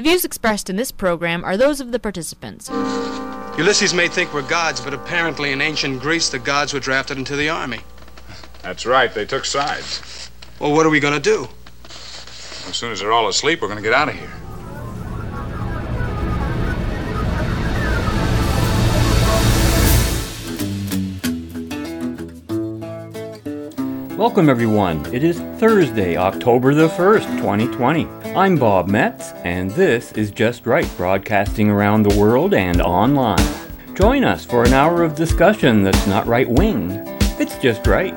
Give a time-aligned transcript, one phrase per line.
[0.00, 2.70] The views expressed in this program are those of the participants.
[3.58, 7.36] Ulysses may think we're gods, but apparently in ancient Greece the gods were drafted into
[7.36, 7.80] the army.
[8.62, 10.30] That's right, they took sides.
[10.58, 11.48] Well, what are we going to do?
[11.84, 14.32] As soon as they're all asleep, we're going to get out of here.
[24.20, 25.14] Welcome, everyone.
[25.14, 28.04] It is Thursday, October the 1st, 2020.
[28.36, 33.42] I'm Bob Metz, and this is Just Right, broadcasting around the world and online.
[33.94, 36.90] Join us for an hour of discussion that's not right wing,
[37.40, 38.14] it's just right.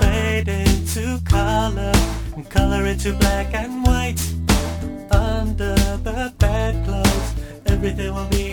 [0.00, 1.92] Fade into color,
[2.36, 4.20] and color into black and white.
[5.10, 7.34] Under the bedclothes,
[7.66, 8.49] everything will be.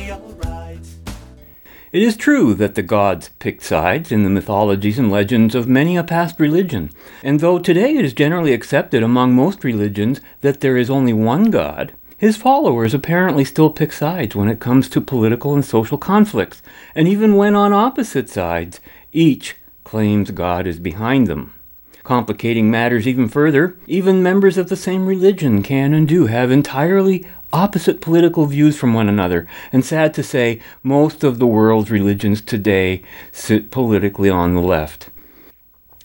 [1.97, 5.97] It is true that the gods picked sides in the mythologies and legends of many
[5.97, 6.91] a past religion,
[7.23, 11.45] and though today it is generally accepted among most religions that there is only one
[11.45, 16.61] God, his followers apparently still pick sides when it comes to political and social conflicts,
[16.93, 18.79] and even when on opposite sides,
[19.11, 21.55] each claims God is behind them.
[22.03, 27.25] Complicating matters even further, even members of the same religion can and do have entirely
[27.53, 29.47] opposite political views from one another.
[29.71, 35.09] And sad to say, most of the world's religions today sit politically on the left.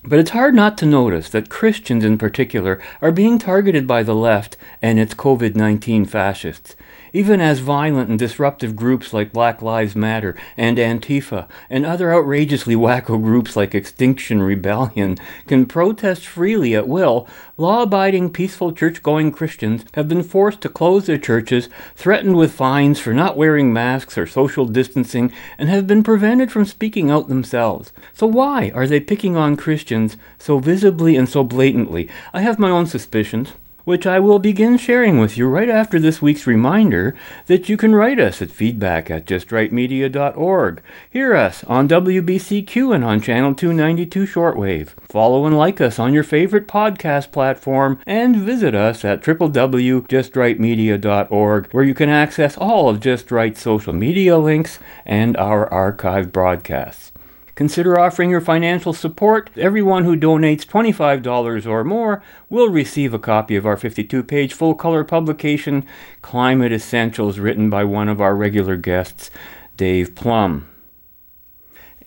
[0.04, 4.16] But it's hard not to notice that Christians in particular are being targeted by the
[4.16, 6.74] left and its COVID 19 fascists
[7.12, 12.74] even as violent and disruptive groups like Black Lives Matter and Antifa and other outrageously
[12.82, 19.30] wacko groups like Extinction Rebellion can protest freely at will, law abiding, peaceful church going
[19.30, 24.16] Christians have been forced to close their churches, threatened with fines for not wearing masks
[24.18, 27.92] or social distancing, and have been prevented from speaking out themselves.
[28.12, 32.08] So, why are they picking on Christians so visibly and so blatantly?
[32.32, 33.52] I have my own suspicions
[33.84, 37.14] which I will begin sharing with you right after this week's reminder
[37.46, 43.20] that you can write us at feedback at justrightmedia.org, hear us on WBCQ and on
[43.20, 49.04] Channel 292 Shortwave, follow and like us on your favorite podcast platform, and visit us
[49.04, 55.68] at www.justrightmedia.org, where you can access all of Just Right's social media links and our
[55.70, 57.11] archived broadcasts.
[57.54, 59.50] Consider offering your financial support.
[59.56, 64.74] Everyone who donates $25 or more will receive a copy of our 52 page full
[64.74, 65.84] color publication,
[66.22, 69.30] Climate Essentials, written by one of our regular guests,
[69.76, 70.68] Dave Plum.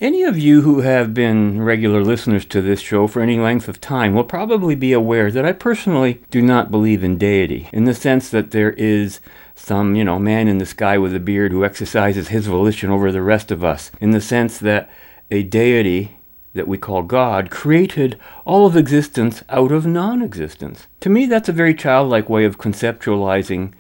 [0.01, 3.79] Any of you who have been regular listeners to this show for any length of
[3.79, 7.94] time will probably be aware that I personally do not believe in deity, in the
[7.94, 9.22] sense that there is
[9.55, 13.09] some, you know, man in the sky with a beard who exercises his volition over
[13.09, 14.89] the rest of us, in the sense that
[15.31, 16.17] a deity
[16.53, 20.87] that we call God created all of existence out of non existence.
[21.01, 23.73] To me, that's a very childlike way of conceptualizing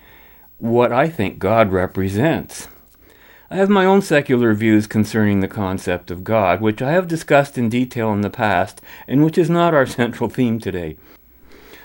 [0.57, 2.67] what I think God represents.
[3.49, 7.57] I have my own secular views concerning the concept of God, which I have discussed
[7.57, 10.97] in detail in the past, and which is not our central theme today.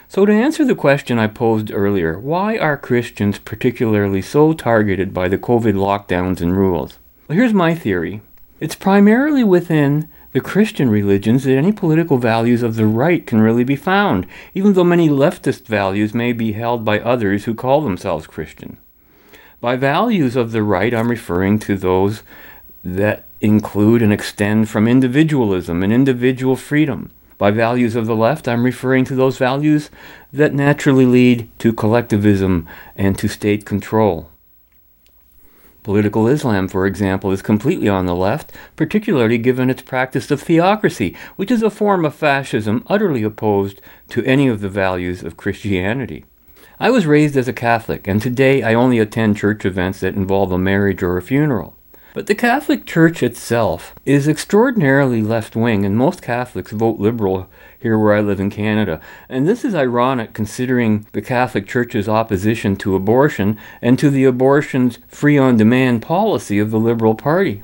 [0.08, 5.28] So, to answer the question I posed earlier, why are Christians particularly so targeted by
[5.28, 6.98] the COVID lockdowns and rules?
[7.28, 8.22] Well, here's my theory
[8.60, 13.64] it's primarily within the Christian religions that any political values of the right can really
[13.64, 18.28] be found, even though many leftist values may be held by others who call themselves
[18.28, 18.76] Christian.
[19.60, 22.22] By values of the right, I'm referring to those
[22.84, 27.10] that include and extend from individualism and individual freedom.
[27.36, 29.90] By values of the left, I'm referring to those values
[30.32, 34.29] that naturally lead to collectivism and to state control.
[35.82, 41.16] Political Islam, for example, is completely on the left, particularly given its practice of theocracy,
[41.36, 43.80] which is a form of fascism utterly opposed
[44.10, 46.26] to any of the values of Christianity.
[46.78, 50.52] I was raised as a Catholic, and today I only attend church events that involve
[50.52, 51.76] a marriage or a funeral.
[52.12, 57.48] But the Catholic Church itself is extraordinarily left wing, and most Catholics vote liberal
[57.80, 59.00] here where I live in Canada.
[59.28, 64.98] And this is ironic considering the Catholic Church's opposition to abortion and to the abortion's
[65.08, 67.62] free on demand policy of the Liberal Party.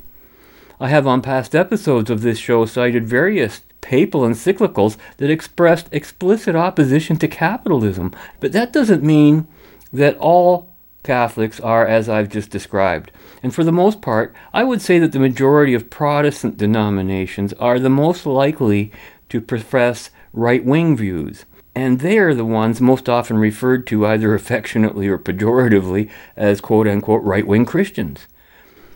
[0.79, 6.55] I have on past episodes of this show cited various papal encyclicals that expressed explicit
[6.55, 9.47] opposition to capitalism, but that doesn't mean
[9.93, 13.11] that all Catholics are as I've just described.
[13.41, 17.79] And for the most part, I would say that the majority of Protestant denominations are
[17.79, 18.91] the most likely
[19.29, 21.45] to profess right wing views.
[21.75, 26.87] And they are the ones most often referred to either affectionately or pejoratively as quote
[26.87, 28.27] unquote right wing Christians.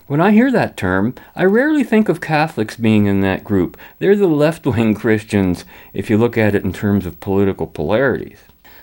[0.07, 3.77] When I hear that term, I rarely think of Catholics being in that group.
[3.99, 8.39] They're the left wing Christians if you look at it in terms of political polarities.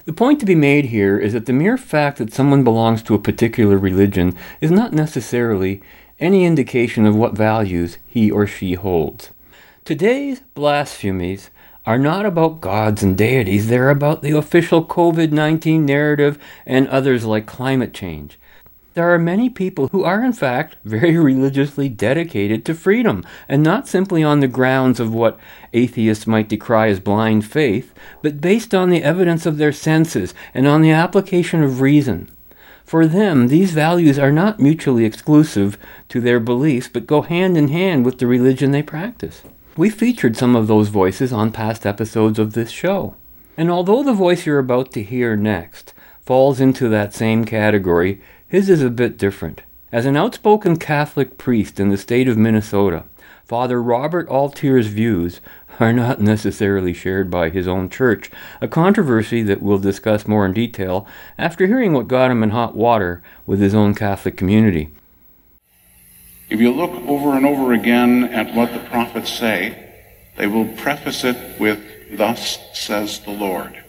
[0.07, 3.15] The point to be made here is that the mere fact that someone belongs to
[3.15, 5.83] a particular religion is not necessarily
[6.19, 9.31] any indication of what values he or she holds.
[9.85, 11.51] Today's blasphemies
[11.89, 17.25] are not about gods and deities, they're about the official COVID 19 narrative and others
[17.25, 18.39] like climate change.
[18.93, 23.89] There are many people who are, in fact, very religiously dedicated to freedom, and not
[23.89, 25.41] simply on the grounds of what
[25.73, 30.67] atheists might decry as blind faith, but based on the evidence of their senses and
[30.67, 32.29] on the application of reason.
[32.85, 35.79] For them, these values are not mutually exclusive
[36.11, 39.43] to their beliefs, but go hand in hand with the religion they practice.
[39.79, 43.15] We featured some of those voices on past episodes of this show.
[43.57, 48.69] And although the voice you're about to hear next falls into that same category, his
[48.69, 49.63] is a bit different.
[49.93, 53.05] As an outspoken Catholic priest in the state of Minnesota,
[53.45, 55.41] Father Robert Altier's views
[55.79, 60.53] are not necessarily shared by his own church, a controversy that we'll discuss more in
[60.53, 61.07] detail
[61.39, 64.91] after hearing what got him in hot water with his own Catholic community.
[66.51, 69.93] If you look over and over again at what the prophets say,
[70.37, 71.81] they will preface it with,
[72.17, 73.83] Thus says the Lord.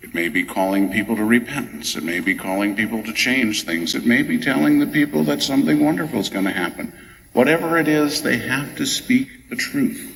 [0.00, 1.96] It may be calling people to repentance.
[1.96, 3.94] It may be calling people to change things.
[3.94, 6.92] It may be telling the people that something wonderful is going to happen.
[7.32, 10.10] Whatever it is, they have to speak the truth.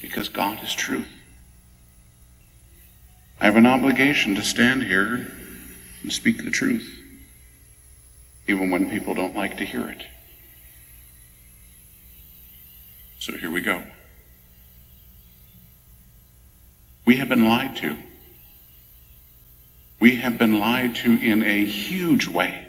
[0.00, 1.08] Because God is truth.
[3.40, 5.32] I have an obligation to stand here
[6.02, 6.95] and speak the truth,
[8.46, 10.02] even when people don't like to hear it.
[13.18, 13.82] So here we go.
[17.04, 17.96] We have been lied to.
[19.98, 22.66] We have been lied to in a huge way.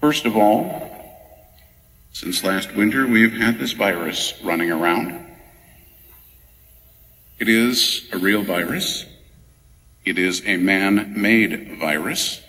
[0.00, 0.90] First of all,
[2.12, 5.26] since last winter, we've had this virus running around.
[7.38, 9.06] It is a real virus.
[10.04, 12.41] It is a man-made virus.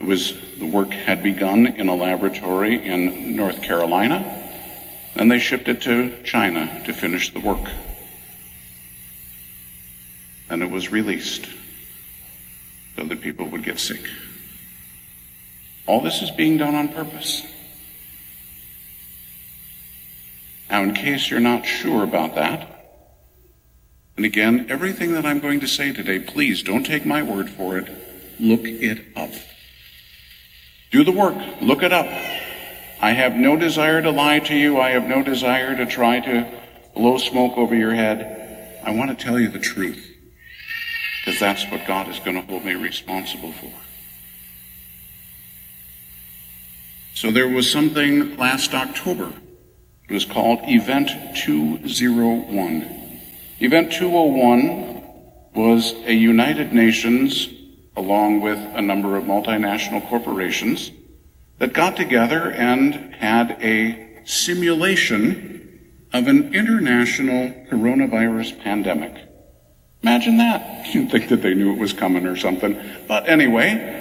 [0.00, 4.38] It was the work had begun in a laboratory in North Carolina.
[5.14, 7.68] Then they shipped it to China to finish the work.
[10.48, 11.46] And it was released
[12.96, 14.00] so that people would get sick.
[15.86, 17.46] All this is being done on purpose.
[20.70, 22.70] Now, in case you're not sure about that,
[24.16, 27.76] and again, everything that I'm going to say today, please don't take my word for
[27.76, 27.88] it.
[28.38, 29.30] Look it up.
[30.90, 31.36] Do the work.
[31.60, 32.06] Look it up.
[33.00, 34.78] I have no desire to lie to you.
[34.80, 36.60] I have no desire to try to
[36.94, 38.80] blow smoke over your head.
[38.84, 40.06] I want to tell you the truth.
[41.24, 43.72] Because that's what God is going to hold me responsible for.
[47.14, 49.32] So there was something last October.
[50.08, 53.20] It was called Event 201.
[53.60, 55.02] Event 201
[55.54, 57.48] was a United Nations,
[57.96, 60.90] along with a number of multinational corporations,
[61.58, 65.60] that got together and had a simulation
[66.12, 69.14] of an international coronavirus pandemic.
[70.02, 70.86] Imagine that.
[70.94, 72.80] You'd think that they knew it was coming or something.
[73.06, 74.00] But anyway,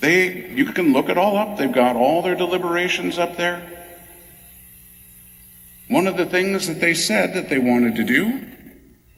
[0.00, 1.58] they, you can look it all up.
[1.58, 3.78] They've got all their deliberations up there.
[5.88, 8.46] One of the things that they said that they wanted to do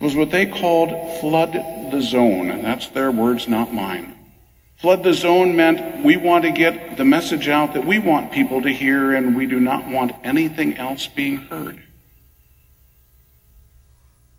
[0.03, 0.91] was what they called
[1.21, 2.51] flood the zone.
[2.51, 4.17] And that's their words, not mine.
[4.77, 8.61] Flood the zone meant we want to get the message out that we want people
[8.63, 11.85] to hear and we do not want anything else being heard.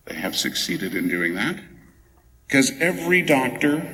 [0.03, 1.55] They have succeeded in doing that
[2.45, 3.87] because every doctor,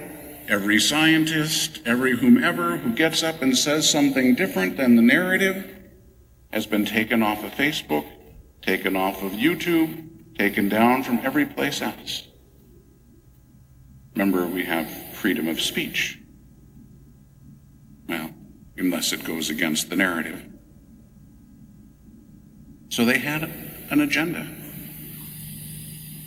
[0.47, 5.77] every scientist, every whomever who gets up and says something different than the narrative
[6.51, 8.07] has been taken off of Facebook,
[8.63, 12.25] taken off of YouTube, taken down from every place else.
[14.15, 16.17] Remember, we have freedom of speech.
[18.07, 18.31] Well,
[18.77, 20.41] unless it goes against the narrative.
[22.87, 23.43] So they had
[23.91, 24.47] an agenda.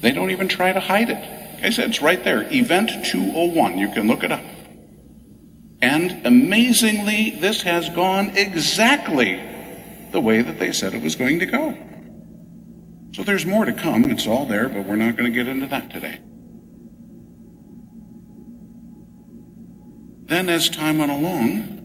[0.02, 1.54] They don't even try to hide it.
[1.54, 2.46] Like I said, it's right there.
[2.52, 3.78] Event 201.
[3.78, 4.44] You can look it up.
[5.80, 9.42] And amazingly, this has gone exactly
[10.12, 11.91] the way that they said it was going to go.
[13.14, 14.04] So there's more to come.
[14.04, 16.18] It's all there, but we're not going to get into that today.
[20.24, 21.80] Then, as time went along,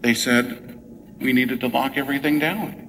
[0.00, 0.80] they said
[1.20, 2.84] we needed to lock everything down.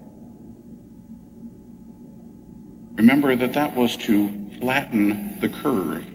[2.96, 6.06] Remember that that was to flatten the curve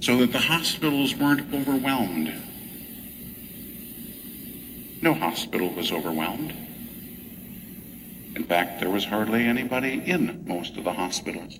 [0.00, 2.32] so that the hospitals weren't overwhelmed.
[5.02, 6.54] No hospital was overwhelmed.
[8.36, 11.58] In fact, there was hardly anybody in most of the hospitals.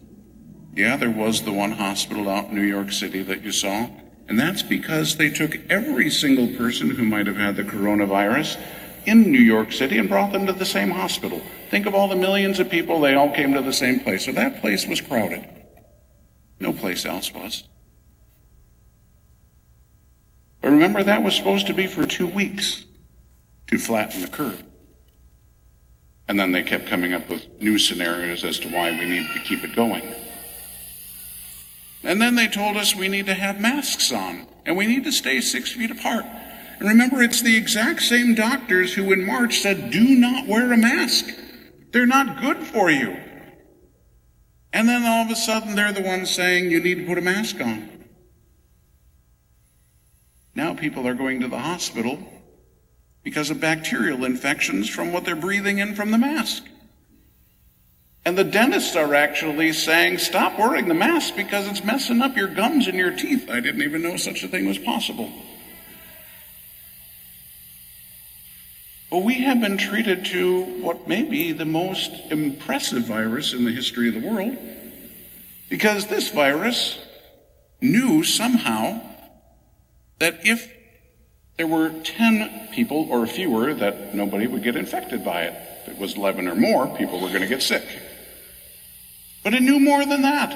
[0.75, 3.89] Yeah, there was the one hospital out in New York City that you saw,
[4.29, 8.61] and that's because they took every single person who might have had the coronavirus
[9.05, 11.43] in New York City and brought them to the same hospital.
[11.71, 14.25] Think of all the millions of people, they all came to the same place.
[14.25, 15.45] So that place was crowded.
[16.61, 17.65] No place else was.
[20.61, 22.85] But remember, that was supposed to be for two weeks
[23.69, 24.63] to flatten the curve.
[26.31, 29.41] And then they kept coming up with new scenarios as to why we need to
[29.41, 30.15] keep it going.
[32.05, 35.11] And then they told us we need to have masks on and we need to
[35.11, 36.25] stay six feet apart.
[36.79, 40.77] And remember, it's the exact same doctors who in March said, do not wear a
[40.77, 41.25] mask.
[41.93, 43.17] They're not good for you.
[44.73, 47.23] And then all of a sudden, they're the ones saying you need to put a
[47.23, 48.07] mask on.
[50.55, 52.21] Now people are going to the hospital
[53.23, 56.65] because of bacterial infections from what they're breathing in from the mask.
[58.25, 62.49] And the dentists are actually saying, stop wearing the mask because it's messing up your
[62.49, 63.49] gums and your teeth.
[63.51, 65.33] I didn't even know such a thing was possible.
[69.11, 73.73] Well, we have been treated to what may be the most impressive virus in the
[73.73, 74.57] history of the world
[75.69, 76.99] because this virus
[77.81, 79.01] knew somehow
[80.19, 80.73] that if
[81.61, 85.53] there were 10 people or fewer, that nobody would get infected by it.
[85.83, 87.85] If it was 11 or more, people were going to get sick.
[89.45, 90.55] But it knew more than that.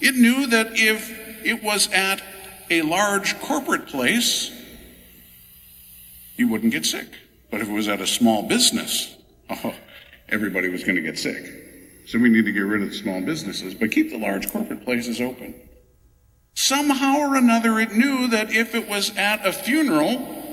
[0.00, 2.22] It knew that if it was at
[2.70, 4.50] a large corporate place,
[6.36, 7.08] you wouldn't get sick.
[7.50, 9.14] But if it was at a small business,
[9.50, 9.74] oh,
[10.30, 11.44] everybody was going to get sick.
[12.06, 14.86] So we need to get rid of the small businesses, but keep the large corporate
[14.86, 15.54] places open.
[16.58, 20.44] Somehow or another, it knew that if it was at a funeral,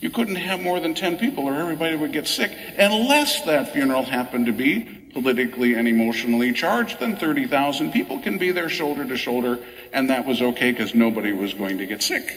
[0.00, 4.02] you couldn't have more than 10 people or everybody would get sick, unless that funeral
[4.02, 4.80] happened to be
[5.12, 9.60] politically and emotionally charged, then 30,000 people can be there shoulder to shoulder,
[9.92, 12.36] and that was okay because nobody was going to get sick.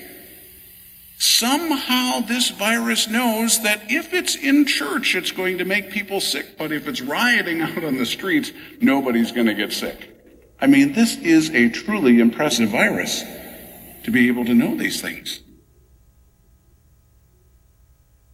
[1.17, 6.55] Somehow this virus knows that if it's in church, it's going to make people sick,
[6.55, 10.16] but if it's rioting out on the streets, nobody's going to get sick.
[10.59, 13.23] I mean, this is a truly impressive virus
[14.03, 15.41] to be able to know these things.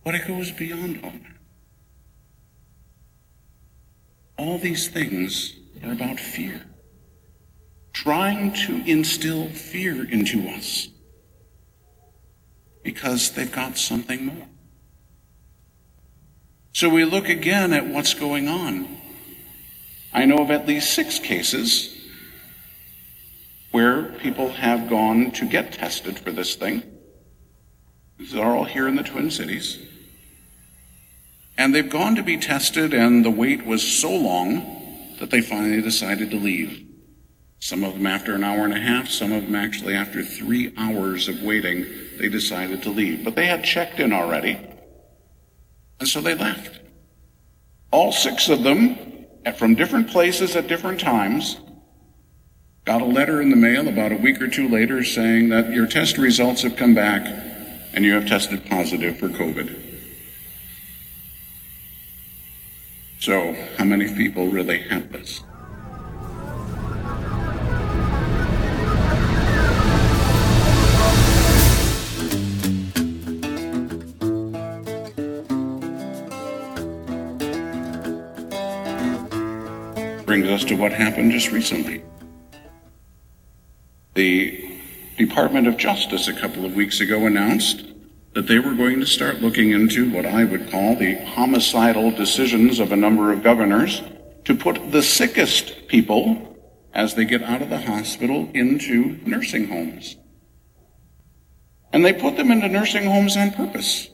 [0.04, 1.20] But it goes beyond all that.
[4.38, 6.62] All these things are about fear,
[7.94, 10.90] trying to instill fear into us
[12.84, 14.48] because they've got something more.
[16.74, 18.98] So we look again at what's going on.
[20.14, 21.93] I know of at least six cases
[23.74, 26.84] where people have gone to get tested for this thing.
[28.20, 29.80] These are all here in the Twin Cities.
[31.58, 35.82] And they've gone to be tested, and the wait was so long that they finally
[35.82, 36.86] decided to leave.
[37.58, 40.72] Some of them after an hour and a half, some of them actually after three
[40.78, 41.88] hours of waiting,
[42.20, 43.24] they decided to leave.
[43.24, 44.60] But they had checked in already,
[46.00, 46.80] and so they left.
[47.92, 49.26] All six of them,
[49.58, 51.58] from different places at different times,
[52.86, 55.88] Got a letter in the mail about a week or two later saying that your
[55.88, 57.26] test results have come back
[57.94, 59.80] and you have tested positive for COVID.
[63.22, 65.44] So, how many people really have this?
[80.26, 82.04] Brings us to what happened just recently.
[84.14, 84.80] The
[85.18, 87.84] Department of Justice a couple of weeks ago announced
[88.34, 92.80] that they were going to start looking into what I would call the homicidal decisions
[92.80, 94.04] of a number of governors
[94.46, 96.60] to put the sickest people
[96.94, 100.16] as they get out of the hospital into nursing homes.
[101.92, 104.10] And they put them into nursing homes on purpose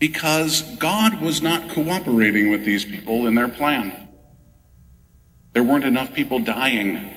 [0.00, 4.08] because God was not cooperating with these people in their plan.
[5.52, 7.13] There weren't enough people dying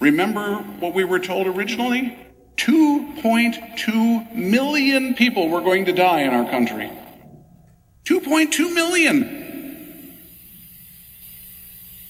[0.00, 2.16] Remember what we were told originally?
[2.56, 6.90] 2.2 million people were going to die in our country.
[8.04, 9.38] 2.2 million.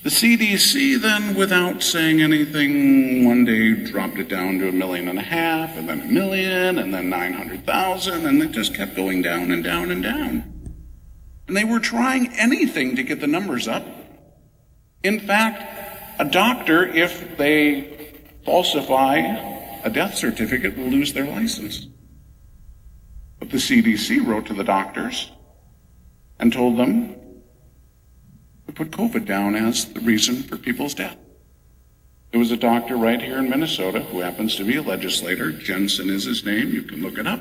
[0.05, 5.19] The CDC then, without saying anything, one day dropped it down to a million and
[5.19, 9.51] a half, and then a million, and then 900,000, and it just kept going down
[9.51, 10.73] and down and down.
[11.47, 13.85] And they were trying anything to get the numbers up.
[15.03, 15.78] In fact,
[16.19, 19.17] a doctor, if they falsify
[19.85, 21.87] a death certificate, will lose their license.
[23.39, 25.31] But the CDC wrote to the doctors
[26.39, 27.15] and told them
[28.67, 31.17] to put COVID down as the reason for people's death.
[32.31, 35.51] There was a doctor right here in Minnesota who happens to be a legislator.
[35.51, 36.73] Jensen is his name.
[36.73, 37.41] You can look it up.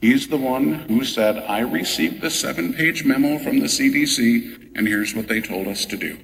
[0.00, 4.86] He's the one who said, I received the seven page memo from the CDC, and
[4.86, 6.18] here's what they told us to do.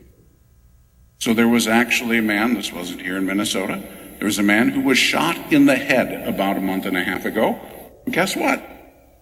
[1.19, 3.83] So there was actually a man, this wasn't here in Minnesota,
[4.19, 7.03] there was a man who was shot in the head about a month and a
[7.03, 7.59] half ago.
[8.05, 8.63] And guess what?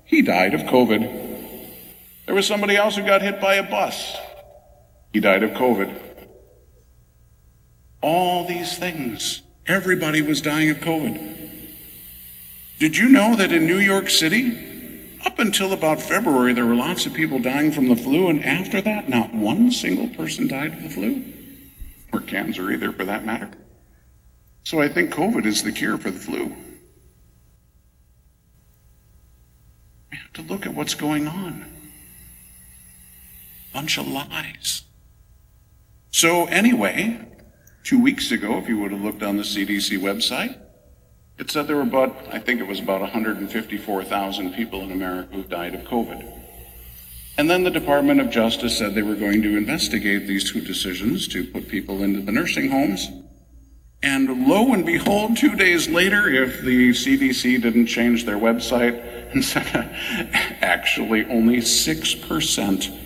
[0.04, 1.26] He died of COVID.
[2.26, 4.16] There was somebody else who got hit by a bus.
[5.12, 6.02] He died of COVID.
[8.02, 9.42] All these things.
[9.66, 11.34] Everybody was dying of COVID.
[12.78, 17.06] Did you know that in New York City, up until about February, there were lots
[17.06, 20.82] of people dying from the flu, and after that, not one single person died of
[20.82, 21.24] the flu?
[22.16, 23.50] Or cancer either, for that matter.
[24.64, 26.56] So I think COVID is the cure for the flu.
[30.10, 31.66] We have to look at what's going on.
[33.74, 34.84] Bunch of lies.
[36.10, 37.20] So, anyway,
[37.84, 40.58] two weeks ago, if you would have looked on the CDC website,
[41.36, 45.42] it said there were about, I think it was about 154,000 people in America who
[45.42, 46.35] died of COVID.
[47.38, 51.28] And then the Department of Justice said they were going to investigate these two decisions
[51.28, 53.08] to put people into the nursing homes.
[54.02, 59.02] And lo and behold, two days later, if the CDC didn't change their website
[59.32, 59.66] and said
[60.62, 62.98] actually only 6%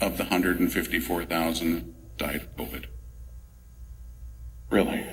[0.00, 2.84] of the 154,000 died of COVID.
[4.70, 5.06] Really?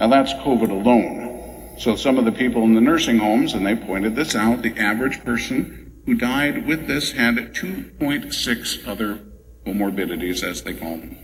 [0.00, 1.76] Now that's COVID alone.
[1.78, 4.76] So some of the people in the nursing homes, and they pointed this out, the
[4.78, 9.20] average person who died with this had 2.6 other
[9.66, 11.18] comorbidities, as they call them.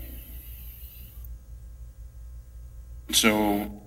[3.10, 3.80] So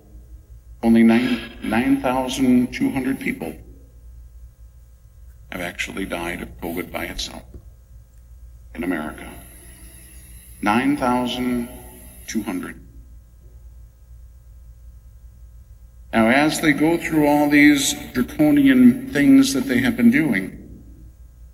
[0.82, 3.56] only 9,200 people
[5.52, 7.44] have actually died of COVID by itself
[8.74, 9.30] in America.
[10.62, 12.88] 9,200.
[16.12, 20.56] Now, as they go through all these draconian things that they have been doing,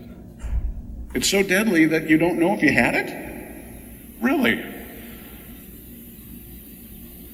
[1.14, 4.20] It's so deadly that you don't know if you had it?
[4.20, 4.62] Really?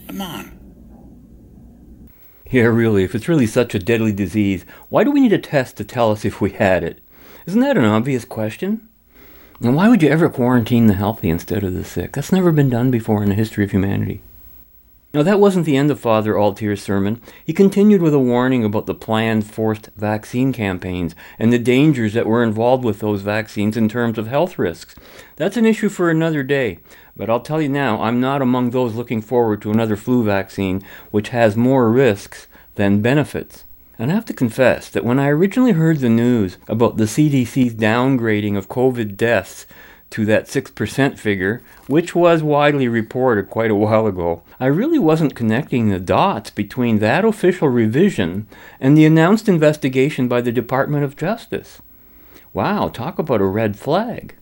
[0.07, 0.54] Come on.
[2.59, 5.77] Yeah, really, if it's really such a deadly disease, why do we need a test
[5.77, 7.01] to tell us if we had it?
[7.47, 8.89] Isn't that an obvious question?
[9.61, 12.13] And why would you ever quarantine the healthy instead of the sick?
[12.13, 14.23] That's never been done before in the history of humanity.
[15.13, 17.21] Now, that wasn't the end of Father Altier's sermon.
[17.45, 22.27] He continued with a warning about the planned forced vaccine campaigns and the dangers that
[22.27, 24.95] were involved with those vaccines in terms of health risks.
[25.35, 26.79] That's an issue for another day.
[27.17, 30.83] But I'll tell you now, I'm not among those looking forward to another flu vaccine,
[31.11, 33.65] which has more risks than benefits.
[33.99, 37.75] And I have to confess that when I originally heard the news about the CDC's
[37.75, 39.67] downgrading of COVID deaths
[40.11, 45.37] to that 6% figure, which was widely reported quite a while ago, I really wasn't
[45.37, 48.49] connecting the dots between that official revision
[48.81, 51.81] and the announced investigation by the Department of Justice.
[52.53, 54.35] Wow, talk about a red flag.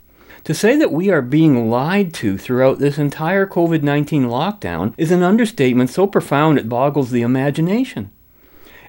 [0.44, 5.12] To say that we are being lied to throughout this entire COVID 19 lockdown is
[5.12, 8.11] an understatement so profound it boggles the imagination.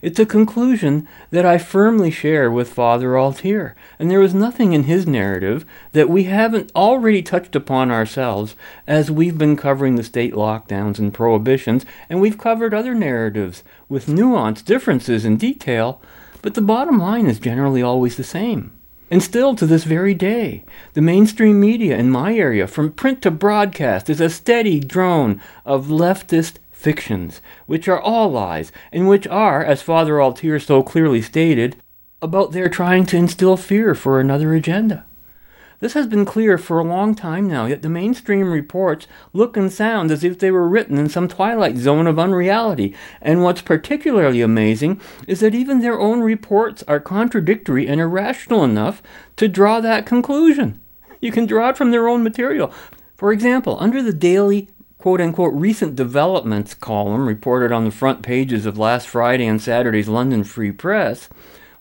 [0.01, 4.83] It's a conclusion that I firmly share with Father Altier, and there is nothing in
[4.83, 8.55] his narrative that we haven't already touched upon ourselves
[8.87, 14.07] as we've been covering the state lockdowns and prohibitions, and we've covered other narratives with
[14.07, 16.01] nuanced differences in detail,
[16.41, 18.71] but the bottom line is generally always the same.
[19.13, 23.29] And still to this very day, the mainstream media in my area, from print to
[23.29, 29.63] broadcast, is a steady drone of leftist fictions, which are all lies, and which are,
[29.63, 31.75] as Father Altier so clearly stated,
[32.23, 35.05] about their trying to instill fear for another agenda.
[35.83, 39.69] This has been clear for a long time now, yet the mainstream reports look and
[39.69, 42.95] sound as if they were written in some twilight zone of unreality.
[43.21, 49.03] And what's particularly amazing is that even their own reports are contradictory and irrational enough
[49.35, 50.79] to draw that conclusion.
[51.19, 52.71] You can draw it from their own material.
[53.17, 54.69] For example, under the daily
[54.99, 60.07] quote unquote recent developments column reported on the front pages of last Friday and Saturday's
[60.07, 61.27] London Free Press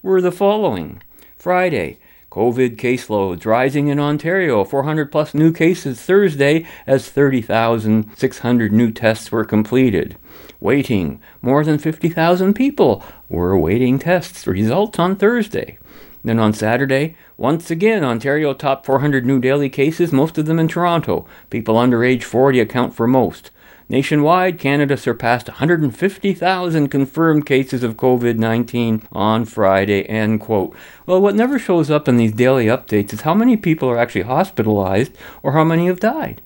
[0.03, 1.01] were the following
[1.37, 1.99] Friday,
[2.33, 9.45] COVID caseloads rising in Ontario, 400 plus new cases Thursday as 30,600 new tests were
[9.45, 10.17] completed.
[10.59, 15.77] Waiting, more than 50,000 people were awaiting tests results on Thursday.
[16.25, 20.69] Then on Saturday, once again, Ontario topped 400 new daily cases, most of them in
[20.69, 21.27] Toronto.
[21.51, 23.51] People under age 40 account for most.
[23.93, 30.05] Nationwide, Canada surpassed 150,000 confirmed cases of COVID 19 on Friday.
[30.05, 30.75] End quote.
[31.05, 34.23] Well, what never shows up in these daily updates is how many people are actually
[34.23, 36.41] hospitalized or how many have died.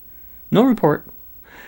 [0.51, 1.07] No report.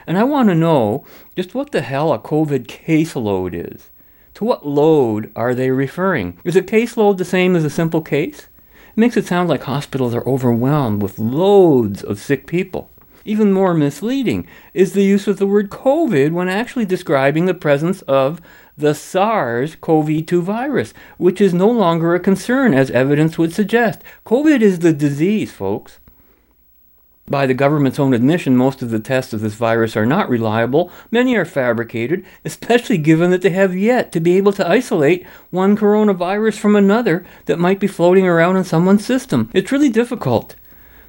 [0.05, 3.91] And I want to know just what the hell a COVID caseload is.
[4.35, 6.41] To what load are they referring?
[6.43, 8.49] Is a caseload the same as a simple case?
[8.89, 12.91] It makes it sound like hospitals are overwhelmed with loads of sick people.
[13.25, 18.03] Even more misleading is the use of the word COVID when actually describing the presence
[18.03, 18.41] of
[18.77, 24.03] the SARS CoV 2 virus, which is no longer a concern as evidence would suggest.
[24.25, 25.99] COVID is the disease, folks.
[27.31, 30.91] By the government's own admission, most of the tests of this virus are not reliable.
[31.11, 35.77] Many are fabricated, especially given that they have yet to be able to isolate one
[35.77, 39.51] coronavirus from another that might be floating around in someone's system.
[39.53, 40.57] It's really difficult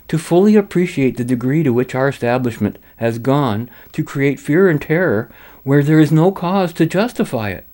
[0.09, 4.81] to fully appreciate the degree to which our establishment has gone to create fear and
[4.81, 5.31] terror
[5.63, 7.65] where there is no cause to justify it.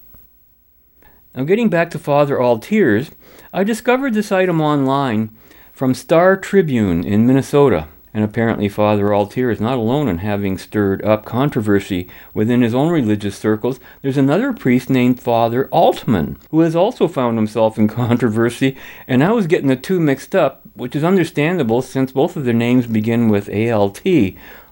[1.33, 3.11] Now, getting back to Father Altiers,
[3.51, 5.35] I discovered this item online
[5.73, 7.87] from Star Tribune in Minnesota.
[8.13, 12.89] And apparently, Father Altier is not alone in having stirred up controversy within his own
[12.89, 13.77] religious circles.
[14.01, 19.33] There's another priest named Father Altman who has also found himself in controversy, and I
[19.33, 23.29] was getting the two mixed up, which is understandable since both of their names begin
[23.29, 24.01] with ALT,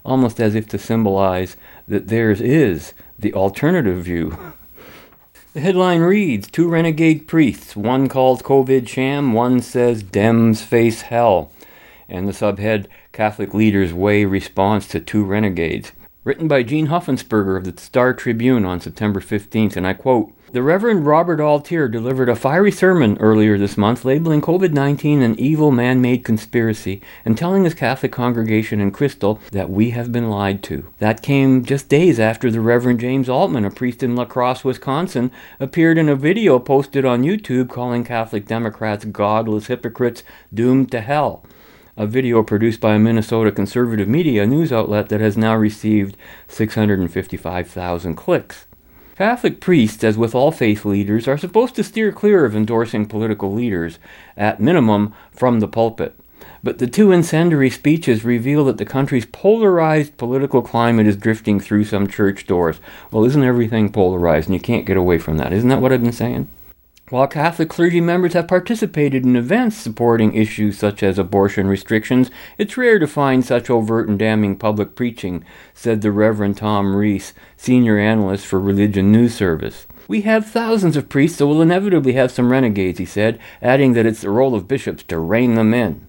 [0.05, 1.55] almost as if to symbolize
[1.87, 4.37] that theirs is the alternative view.
[5.53, 11.51] The headline reads Two renegade priests, one calls COVID sham, one says Dems face hell.
[12.09, 15.91] And the subhead Catholic Leaders Weigh Response to Two Renegades,
[16.23, 20.61] written by Jean Hopfensperger of the Star Tribune on September 15th, and I quote, the
[20.61, 25.71] Reverend Robert Altier delivered a fiery sermon earlier this month labeling COVID 19 an evil
[25.71, 30.61] man made conspiracy and telling his Catholic congregation in Crystal that we have been lied
[30.61, 30.87] to.
[30.99, 35.31] That came just days after the Reverend James Altman, a priest in La Crosse, Wisconsin,
[35.59, 40.21] appeared in a video posted on YouTube calling Catholic Democrats godless hypocrites
[40.53, 41.43] doomed to hell
[41.97, 46.15] a video produced by a Minnesota conservative media news outlet that has now received
[46.47, 48.65] 655,000 clicks.
[49.15, 53.53] Catholic priests, as with all faith leaders, are supposed to steer clear of endorsing political
[53.53, 53.99] leaders,
[54.35, 56.15] at minimum from the pulpit.
[56.63, 61.83] But the two incendiary speeches reveal that the country's polarized political climate is drifting through
[61.85, 62.79] some church doors.
[63.11, 64.47] Well, isn't everything polarized?
[64.47, 65.53] And you can't get away from that.
[65.53, 66.47] Isn't that what I've been saying?
[67.09, 72.77] While Catholic clergy members have participated in events supporting issues such as abortion restrictions, it's
[72.77, 77.99] rare to find such overt and damning public preaching, said the Reverend Tom Reese, senior
[77.99, 79.85] analyst for Religion News Service.
[80.07, 84.05] We have thousands of priests, so we'll inevitably have some renegades, he said, adding that
[84.05, 86.07] it's the role of bishops to rein them in.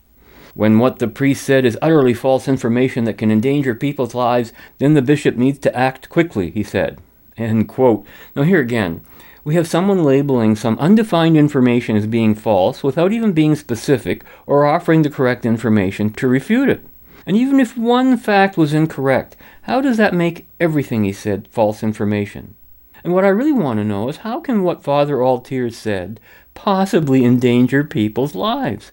[0.55, 4.95] When what the priest said is utterly false information that can endanger people's lives, then
[4.95, 7.01] the bishop needs to act quickly, he said.
[7.37, 8.07] End quote.
[8.37, 9.05] Now, here again,
[9.45, 14.65] we have someone labeling some undefined information as being false without even being specific or
[14.65, 16.85] offering the correct information to refute it.
[17.27, 21.83] And even if one fact was incorrect, how does that make everything he said false
[21.83, 22.55] information?
[23.03, 26.21] And what I really want to know is how can what Father Altier said
[26.55, 28.93] possibly endanger people's lives?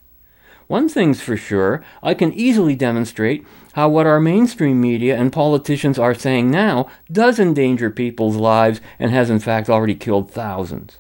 [0.72, 6.00] One thing's for sure, I can easily demonstrate how what our mainstream media and politicians
[6.00, 11.00] are saying now does endanger people's lives and has in fact already killed thousands.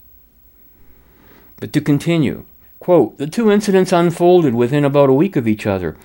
[1.62, 2.44] But to continue,
[2.82, 5.96] quote, the two incidents unfolded within about a week of each other.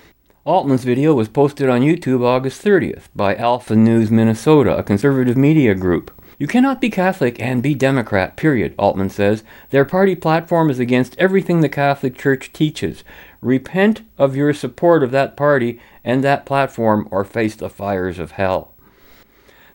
[0.45, 5.75] Altman's video was posted on YouTube August 30th by Alpha News Minnesota, a conservative media
[5.75, 6.17] group.
[6.39, 9.43] You cannot be Catholic and be Democrat, period, Altman says.
[9.71, 13.03] Their party platform is against everything the Catholic Church teaches.
[13.41, 18.31] Repent of your support of that party and that platform or face the fires of
[18.31, 18.73] hell.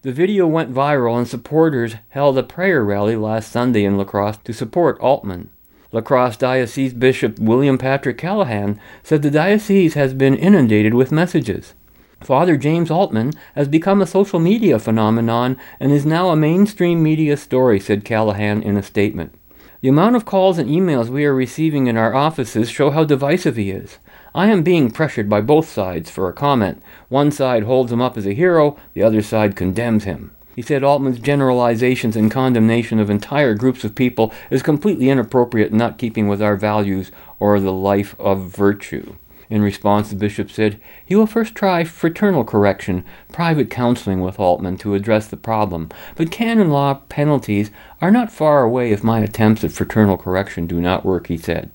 [0.03, 4.39] The video went viral and supporters held a prayer rally last Sunday in La Crosse
[4.39, 5.51] to support Altman.
[5.93, 11.75] La Crosse Diocese Bishop William Patrick Callahan said the diocese has been inundated with messages.
[12.21, 17.37] Father James Altman has become a social media phenomenon and is now a mainstream media
[17.37, 19.35] story, said Callahan in a statement.
[19.83, 23.57] The amount of calls and emails we are receiving in our offices show how divisive
[23.57, 23.99] he is.
[24.33, 26.81] I am being pressured by both sides for a comment.
[27.09, 30.31] One side holds him up as a hero, the other side condemns him.
[30.55, 35.81] He said Altman's generalizations and condemnation of entire groups of people is completely inappropriate and
[35.81, 39.17] not keeping with our values or the life of virtue.
[39.53, 44.79] In response, the bishop said he will first try fraternal correction, private counseling with Altman
[44.79, 49.63] to address the problem, but canon law penalties are not far away if my attempts
[49.63, 51.71] at fraternal correction do not work, he said.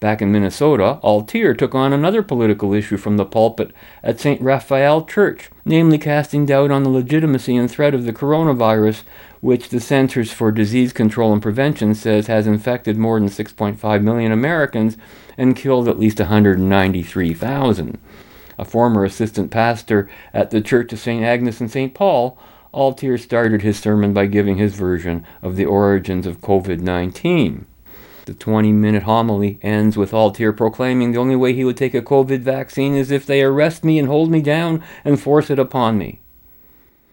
[0.00, 3.70] Back in Minnesota, Altier took on another political issue from the pulpit
[4.02, 4.40] at St.
[4.40, 9.02] Raphael Church, namely casting doubt on the legitimacy and threat of the coronavirus,
[9.42, 14.32] which the Centers for Disease Control and Prevention says has infected more than 6.5 million
[14.32, 14.96] Americans
[15.38, 17.98] and killed at least 193,000.
[18.58, 21.24] A former assistant pastor at the Church of St.
[21.24, 21.94] Agnes and St.
[21.94, 22.36] Paul,
[22.74, 27.64] Altier started his sermon by giving his version of the origins of COVID 19.
[28.26, 32.02] The 20 minute homily ends with Altier proclaiming the only way he would take a
[32.02, 35.96] COVID vaccine is if they arrest me and hold me down and force it upon
[35.96, 36.20] me.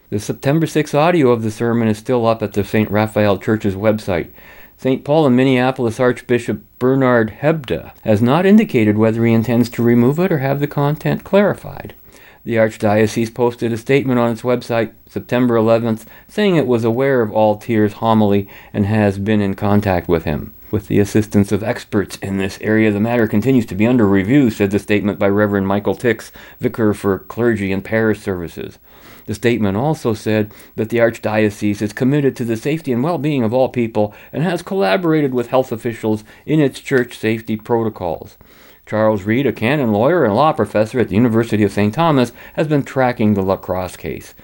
[0.09, 2.91] The September 6 audio of the sermon is still up at the St.
[2.91, 4.31] Raphael Church's website.
[4.77, 5.05] St.
[5.05, 10.31] Paul and Minneapolis Archbishop Bernard Hebda has not indicated whether he intends to remove it
[10.31, 11.95] or have the content clarified.
[12.43, 17.31] The Archdiocese posted a statement on its website September 11th saying it was aware of
[17.31, 20.53] Altier's homily and has been in contact with him.
[20.69, 24.49] With the assistance of experts in this area, the matter continues to be under review,
[24.49, 28.77] said the statement by Reverend Michael Tix, Vicar for Clergy and Parish Services.
[29.25, 33.43] The statement also said that the Archdiocese is committed to the safety and well being
[33.43, 38.37] of all people and has collaborated with health officials in its church safety protocols.
[38.85, 41.93] Charles Reid, a canon lawyer and law professor at the University of St.
[41.93, 44.35] Thomas, has been tracking the La Crosse case.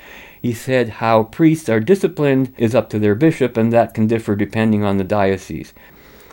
[0.41, 4.35] He said how priests are disciplined is up to their bishop, and that can differ
[4.35, 5.73] depending on the diocese.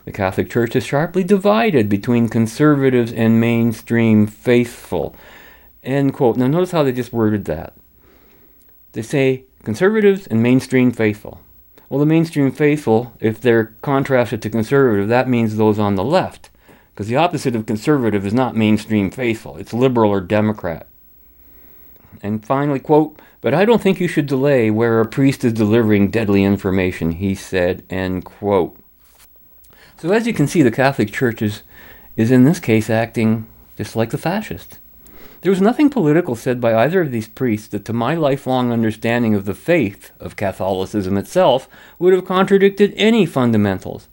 [0.06, 5.14] The Catholic Church is sharply divided between conservatives and mainstream faithful.
[5.82, 6.38] End quote.
[6.38, 7.74] Now, notice how they just worded that.
[8.92, 11.40] They say conservatives and mainstream faithful.
[11.88, 16.50] Well, the mainstream faithful, if they're contrasted to conservative, that means those on the left.
[16.92, 20.88] Because the opposite of conservative is not mainstream faithful, it's liberal or Democrat.
[22.22, 26.10] And finally, quote, but I don't think you should delay where a priest is delivering
[26.10, 28.76] deadly information, he said, end quote.
[29.96, 31.62] So as you can see, the Catholic Church is,
[32.16, 33.46] is in this case acting
[33.76, 34.78] just like the fascists.
[35.40, 39.34] There was nothing political said by either of these priests that, to my lifelong understanding
[39.34, 44.08] of the faith of Catholicism itself, would have contradicted any fundamentals.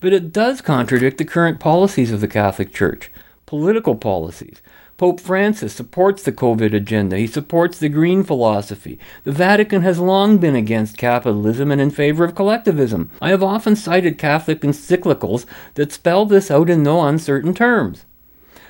[0.00, 3.10] But it does contradict the current policies of the Catholic Church,
[3.46, 4.62] political policies.
[4.98, 7.16] Pope Francis supports the COVID agenda.
[7.16, 8.98] He supports the green philosophy.
[9.22, 13.10] The Vatican has long been against capitalism and in favor of collectivism.
[13.20, 18.04] I have often cited Catholic encyclicals that spell this out in no uncertain terms.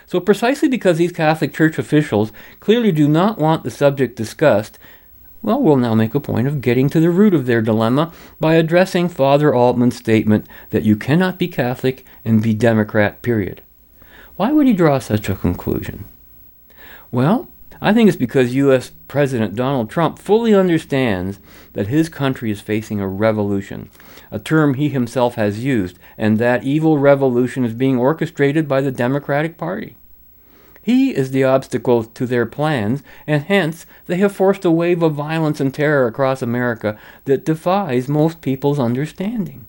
[0.08, 4.78] So, precisely because these Catholic Church officials clearly do not want the subject discussed,
[5.42, 8.54] well, we'll now make a point of getting to the root of their dilemma by
[8.54, 13.60] addressing Father Altman's statement that you cannot be Catholic and be Democrat, period.
[14.36, 16.06] Why would he draw such a conclusion?
[17.12, 18.90] Well, I think it's because U.S.
[19.06, 21.38] President Donald Trump fully understands
[21.74, 23.88] that his country is facing a revolution,
[24.30, 28.90] a term he himself has used, and that evil revolution is being orchestrated by the
[28.90, 29.96] Democratic Party.
[30.82, 35.14] He is the obstacle to their plans, and hence they have forced a wave of
[35.14, 39.66] violence and terror across America that defies most people's understanding.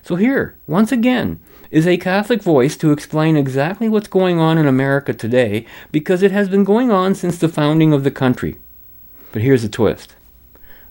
[0.00, 1.40] So, here, once again,
[1.72, 6.30] is a Catholic voice to explain exactly what's going on in America today because it
[6.30, 8.58] has been going on since the founding of the country.
[9.32, 10.14] But here's the twist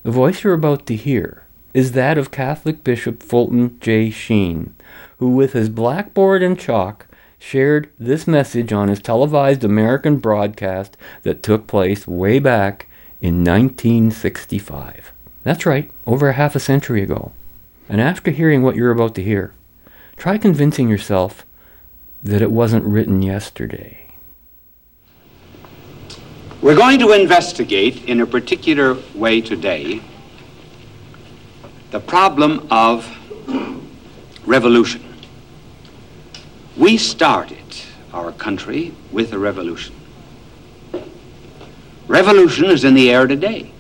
[0.04, 1.44] the voice you're about to hear
[1.76, 4.10] is that of Catholic Bishop Fulton J.
[4.10, 4.76] Sheen,
[5.20, 7.06] who, with his blackboard and chalk,
[7.38, 12.88] shared this message on his televised American broadcast that took place way back
[13.22, 15.14] in 1965.
[15.44, 17.32] That's right, over a half a century ago.
[17.88, 19.54] And after hearing what you're about to hear,
[20.22, 21.48] try convincing yourself
[22.22, 24.06] that it wasn't written yesterday.
[26.62, 30.00] We're going to investigate in a particular way today
[31.90, 33.10] the problem of
[34.46, 35.04] revolution.
[36.78, 37.66] We started
[38.14, 39.96] our country with a revolution.
[42.08, 43.72] Revolution is in the air today.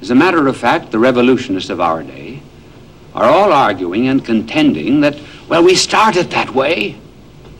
[0.00, 2.35] As a matter of fact, the revolutionists of our day
[3.16, 6.96] are all arguing and contending that, well, we started that way,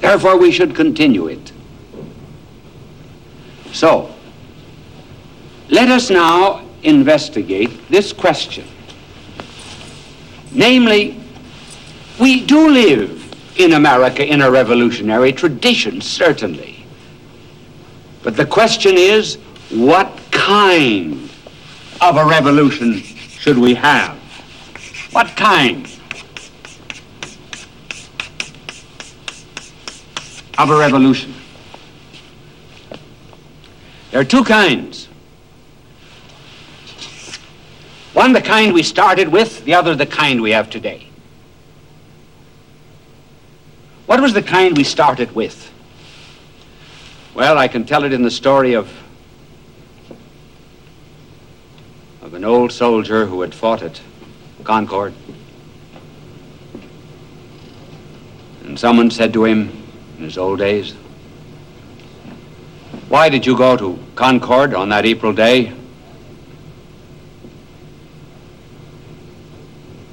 [0.00, 1.52] therefore we should continue it.
[3.72, 4.14] So,
[5.70, 8.68] let us now investigate this question.
[10.52, 11.20] Namely,
[12.20, 13.22] we do live
[13.58, 16.84] in America in a revolutionary tradition, certainly.
[18.22, 19.36] But the question is,
[19.70, 21.30] what kind
[22.00, 24.15] of a revolution should we have?
[25.12, 25.86] What kind
[30.58, 31.34] of a revolution?
[34.10, 35.08] There are two kinds.
[38.12, 41.06] One, the kind we started with, the other, the kind we have today.
[44.06, 45.70] What was the kind we started with?
[47.34, 48.90] Well, I can tell it in the story of,
[52.22, 54.00] of an old soldier who had fought at
[54.66, 55.14] Concord.
[58.64, 59.70] And someone said to him
[60.18, 60.92] in his old days,
[63.08, 65.72] Why did you go to Concord on that April day?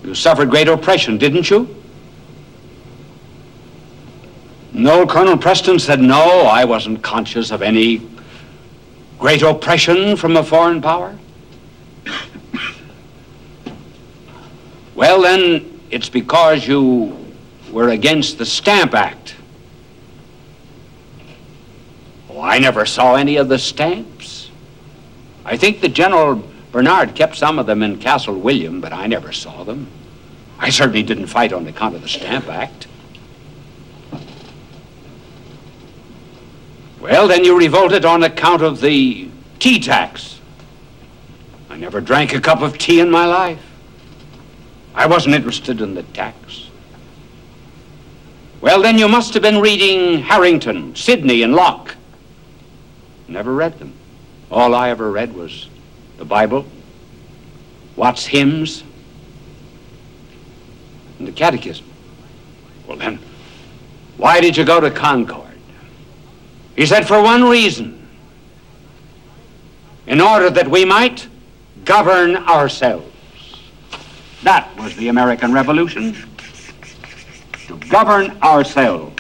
[0.04, 1.76] You suffered great oppression, didn't you?
[4.72, 8.08] No, Colonel Preston said, no, I wasn't conscious of any
[9.18, 11.18] great oppression from a foreign power.
[14.96, 17.18] Well, then, it's because you
[17.72, 19.36] were against the Stamp Act.
[22.30, 24.50] Oh, I never saw any of the stamps.
[25.46, 29.32] I think that General Bernard kept some of them in Castle William, but I never
[29.32, 29.88] saw them.
[30.58, 32.88] I certainly didn't fight on account of the Stamp Act.
[37.00, 39.30] Well, then you revolted on account of the
[39.60, 40.40] tea tax.
[41.70, 43.62] I never drank a cup of tea in my life.
[44.96, 46.70] I wasn't interested in the tax.
[48.62, 51.96] Well, then you must have been reading Harrington, Sidney, and Locke.
[53.28, 53.94] Never read them.
[54.52, 55.68] All I ever read was
[56.18, 56.66] the Bible,
[57.96, 58.84] Watts' hymns,
[61.20, 61.86] and the Catechism.
[62.88, 63.20] Well, then,
[64.18, 65.58] why did you go to Concord?
[66.76, 68.08] He said, for one reason
[70.08, 71.28] in order that we might
[71.86, 73.13] govern ourselves.
[74.44, 76.16] That was the American Revolution.
[77.68, 79.14] To govern ourselves.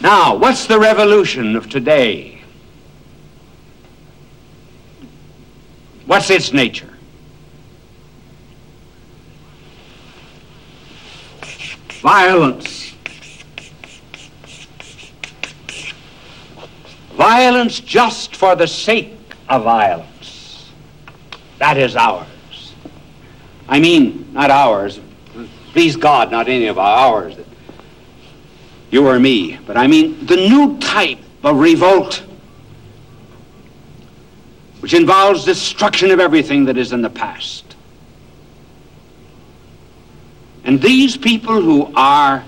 [0.00, 2.40] Now, what's the revolution of today?
[6.06, 6.96] What's its nature?
[12.00, 12.87] Violence.
[17.18, 19.12] Violence just for the sake
[19.48, 20.70] of violence.
[21.58, 22.74] That is ours.
[23.68, 25.00] I mean, not ours.
[25.72, 27.34] Please God, not any of ours.
[28.92, 29.58] You or me.
[29.66, 32.22] But I mean the new type of revolt
[34.78, 37.74] which involves destruction of everything that is in the past.
[40.62, 42.44] And these people who are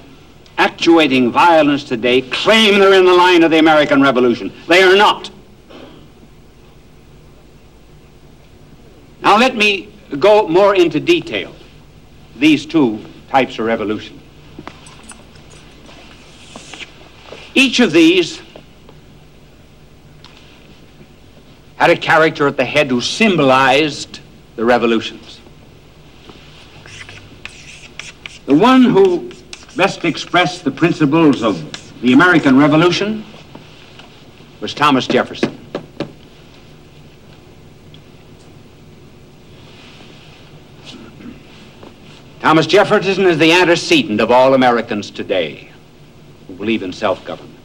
[0.61, 4.53] actuating violence today claim they're in the line of the American Revolution.
[4.69, 5.31] They are not.
[9.23, 11.55] Now let me go more into detail.
[12.37, 14.21] These two types of revolution.
[17.55, 18.43] Each of these
[21.77, 24.21] had a character at the head who symbolized
[24.57, 25.41] the revolutions.
[28.45, 29.30] The one who
[29.77, 33.25] best expressed the principles of the American Revolution
[34.61, 35.57] was Thomas Jefferson.
[42.41, 45.71] Thomas Jefferson is the antecedent of all Americans today
[46.47, 47.57] who believe in self-government.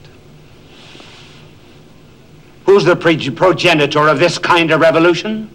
[2.65, 5.49] Who's the progenitor of this kind of revolution?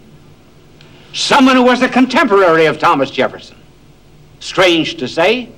[1.13, 3.57] someone who was a contemporary of Thomas Jefferson.
[4.39, 5.49] Strange to say.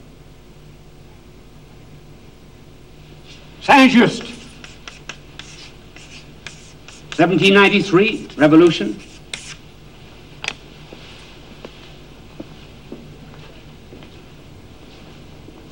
[3.64, 4.24] Saint-Just.
[7.16, 9.00] 1793, Revolution.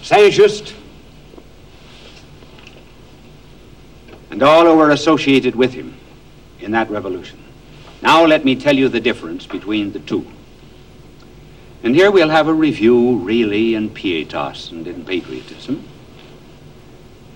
[0.01, 0.73] Saint-Just
[4.29, 5.93] and all who were associated with him
[6.61, 7.43] in that revolution.
[8.01, 10.25] Now let me tell you the difference between the two.
[11.83, 15.85] And here we'll have a review really in pietas and in patriotism.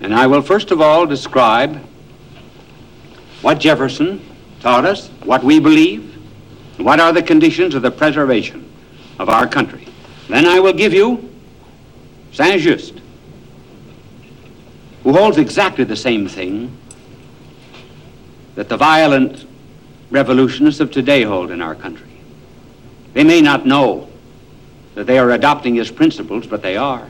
[0.00, 1.82] And I will first of all describe
[3.42, 4.20] what Jefferson
[4.60, 6.16] taught us, what we believe,
[6.76, 8.70] and what are the conditions of the preservation
[9.18, 9.86] of our country.
[10.28, 11.32] Then I will give you
[12.32, 13.00] Saint-Just,
[15.02, 16.76] who holds exactly the same thing
[18.56, 19.46] that the violent
[20.10, 22.08] revolutionists of today hold in our country.
[23.12, 24.08] They may not know
[24.94, 27.06] that they are adopting his principles, but they are.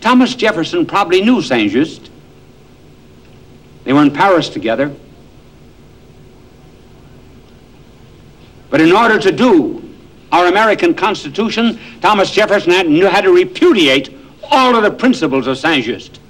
[0.00, 2.10] Thomas Jefferson probably knew Saint-Just.
[3.84, 4.94] They were in Paris together.
[8.70, 9.94] But in order to do
[10.32, 14.14] our American Constitution, Thomas Jefferson had, how to repudiate
[14.50, 16.20] all of the principles of Saint-Just.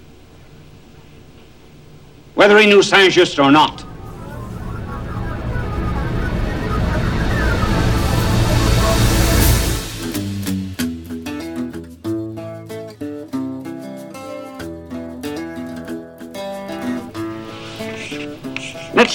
[2.35, 3.85] Whether he knew Saint-Just or not.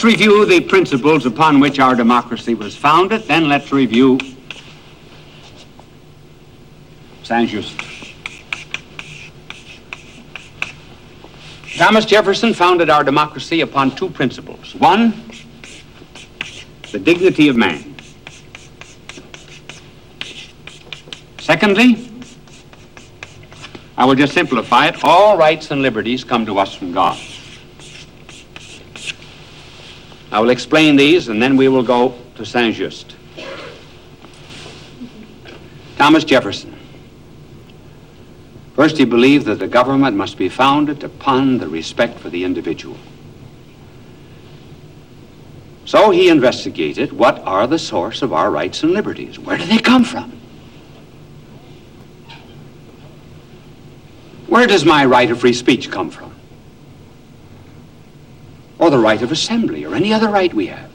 [0.04, 4.18] Let's review the principles upon which our democracy was founded, then let's review
[7.22, 7.80] Saint-Just.
[11.78, 14.74] Thomas Jefferson founded our democracy upon two principles.
[14.74, 15.24] One,
[16.92, 17.96] the dignity of man.
[21.40, 22.10] Secondly,
[23.96, 27.20] I will just simplify it, all rights and liberties come to us from God.
[30.32, 33.16] I will explain these and then we will go to Saint-Just.
[35.98, 36.76] Thomas Jefferson.
[38.74, 42.98] First, he believed that the government must be founded upon the respect for the individual.
[45.86, 49.38] So he investigated what are the source of our rights and liberties?
[49.38, 50.32] Where do they come from?
[54.48, 56.31] Where does my right of free speech come from?
[58.82, 60.90] Or the right of assembly, or any other right we have?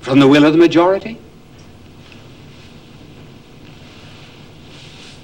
[0.00, 1.18] From the will of the majority?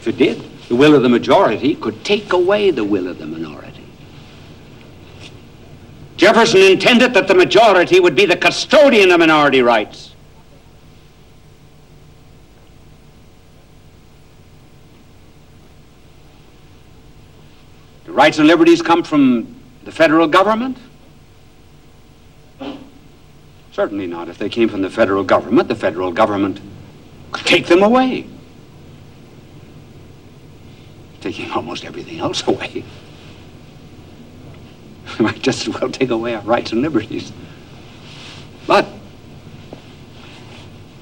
[0.01, 3.27] If it did, the will of the majority could take away the will of the
[3.27, 3.85] minority.
[6.17, 10.12] Jefferson intended that the majority would be the custodian of minority rights.
[18.13, 20.77] The rights and liberties come from the federal government?
[23.73, 24.29] Certainly not.
[24.29, 26.61] If they came from the federal government, the federal government
[27.33, 28.27] could take them away.
[31.23, 32.85] Taking almost everything else away.
[35.17, 37.33] They might just as well take away our rights and liberties.
[38.67, 38.87] But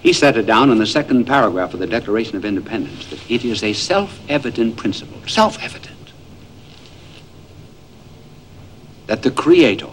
[0.00, 3.44] he set it down in the second paragraph of the Declaration of Independence that it
[3.44, 5.89] is a self-evident principle, self-evident,
[9.10, 9.90] that the Creator,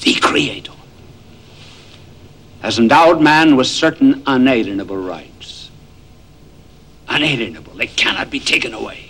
[0.00, 0.74] the Creator,
[2.60, 5.70] has endowed man with certain unalienable rights.
[7.08, 7.72] Unalienable.
[7.76, 9.08] They cannot be taken away.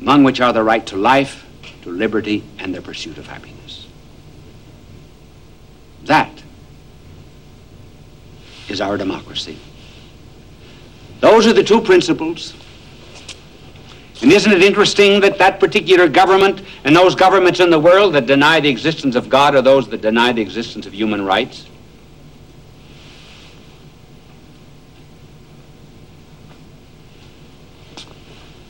[0.00, 1.44] Among which are the right to life,
[1.82, 3.88] to liberty, and the pursuit of happiness.
[6.04, 6.40] That
[8.68, 9.58] is our democracy.
[11.18, 12.54] Those are the two principles.
[14.20, 18.26] And isn't it interesting that that particular government and those governments in the world that
[18.26, 21.66] deny the existence of God are those that deny the existence of human rights?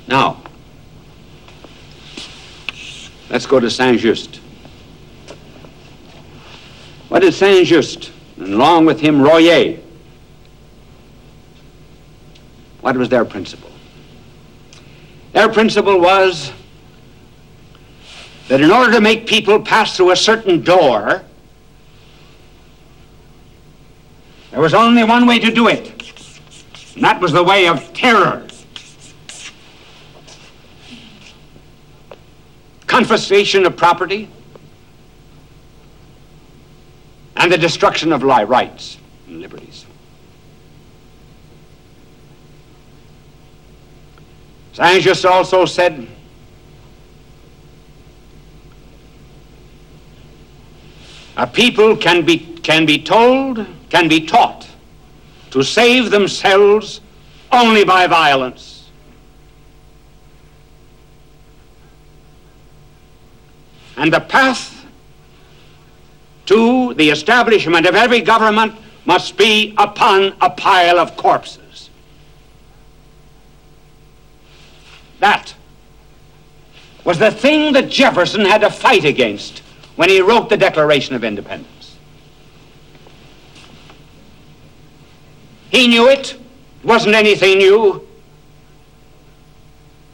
[0.06, 0.42] Now,
[3.30, 4.36] let's go to Saint-Just.
[7.08, 9.78] What did Saint-Just, and along with him Royer,
[12.80, 13.67] what was their principle?
[15.38, 16.50] Their principle was
[18.48, 21.22] that in order to make people pass through a certain door,
[24.50, 25.92] there was only one way to do it,
[26.96, 28.48] and that was the way of terror.
[32.88, 34.28] confiscation of property,
[37.36, 39.86] and the destruction of rights and liberties.
[44.78, 46.06] Just also said,
[51.36, 54.68] a people can be, can be told, can be taught
[55.50, 57.00] to save themselves
[57.50, 58.90] only by violence.
[63.96, 64.86] And the path
[66.46, 68.76] to the establishment of every government
[69.06, 71.67] must be upon a pile of corpses.
[75.20, 75.54] That
[77.04, 79.60] was the thing that Jefferson had to fight against
[79.96, 81.96] when he wrote the Declaration of Independence.
[85.70, 86.34] He knew it.
[86.34, 88.06] It wasn't anything new.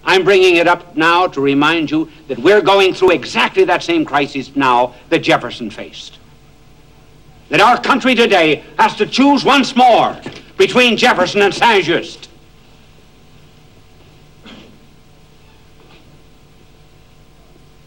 [0.04, 4.04] I'm bringing it up now to remind you that we're going through exactly that same
[4.04, 6.18] crisis now that Jefferson faced.
[7.48, 10.18] That our country today has to choose once more
[10.56, 12.28] between Jefferson and Saint Just.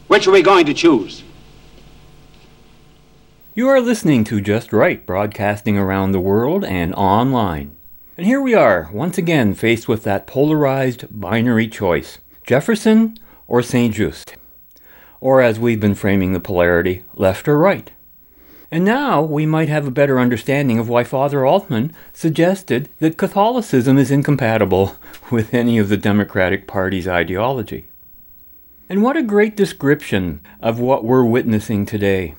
[0.07, 1.21] Which are we going to choose?
[3.53, 7.75] You are listening to Just Right, broadcasting around the world and online.
[8.15, 13.93] And here we are, once again faced with that polarized binary choice Jefferson or St.
[13.93, 14.37] Just.
[15.19, 17.91] Or as we've been framing the polarity, left or right.
[18.71, 23.97] And now we might have a better understanding of why Father Altman suggested that Catholicism
[23.97, 24.95] is incompatible
[25.31, 27.89] with any of the Democratic Party's ideology.
[28.89, 32.35] And what a great description of what we're witnessing today.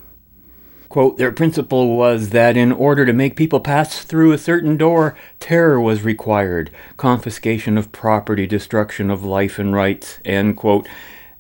[0.89, 5.15] Quote, their principle was that in order to make people pass through a certain door,
[5.39, 10.89] terror was required, confiscation of property, destruction of life and rights, end quote.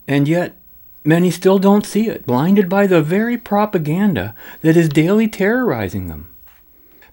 [0.06, 0.56] And yet,
[1.02, 6.28] many still don't see it, blinded by the very propaganda that is daily terrorizing them.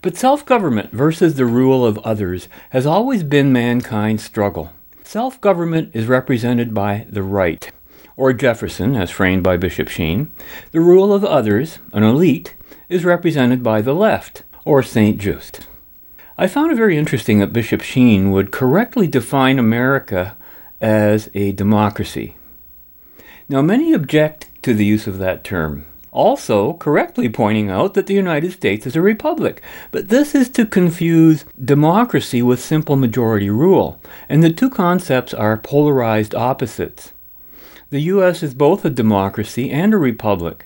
[0.01, 4.73] But self government versus the rule of others has always been mankind's struggle.
[5.05, 7.71] Self government is represented by the right,
[8.17, 10.31] or Jefferson, as framed by Bishop Sheen.
[10.71, 12.55] The rule of others, an elite,
[12.89, 15.17] is represented by the left, or St.
[15.17, 15.67] Just.
[16.37, 20.35] I found it very interesting that Bishop Sheen would correctly define America
[20.81, 22.35] as a democracy.
[23.47, 28.13] Now, many object to the use of that term, also correctly pointing out that the
[28.13, 29.61] United States is a republic.
[29.91, 35.57] But this is to confuse democracy with simple majority rule, and the two concepts are
[35.57, 37.13] polarized opposites.
[37.95, 38.43] The U.S.
[38.43, 40.65] is both a democracy and a republic,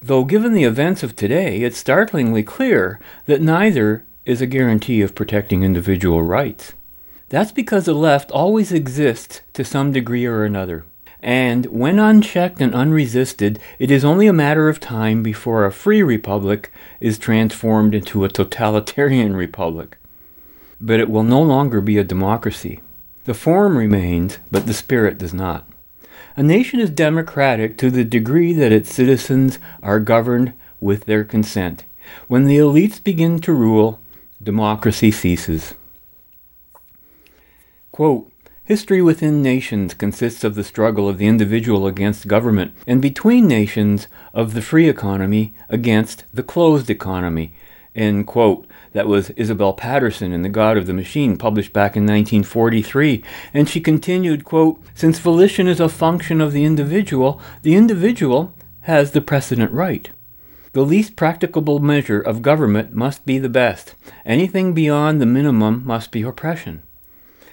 [0.00, 5.14] though given the events of today, it's startlingly clear that neither is a guarantee of
[5.14, 6.72] protecting individual rights.
[7.28, 10.86] That's because the left always exists to some degree or another.
[11.20, 16.02] And when unchecked and unresisted, it is only a matter of time before a free
[16.02, 19.98] republic is transformed into a totalitarian republic.
[20.80, 22.80] But it will no longer be a democracy.
[23.24, 25.66] The form remains, but the spirit does not.
[26.36, 31.84] A nation is democratic to the degree that its citizens are governed with their consent.
[32.26, 34.00] When the elites begin to rule,
[34.42, 35.74] democracy ceases.
[37.92, 38.32] Quote,
[38.64, 44.08] History within nations consists of the struggle of the individual against government, and between nations
[44.32, 47.52] of the free economy against the closed economy.
[47.94, 48.66] End quote.
[48.92, 53.22] That was Isabel Paterson in The God of the Machine, published back in 1943.
[53.52, 59.12] And she continued, quote, Since volition is a function of the individual, the individual has
[59.12, 60.10] the precedent right.
[60.72, 63.94] The least practicable measure of government must be the best.
[64.26, 66.82] Anything beyond the minimum must be oppression.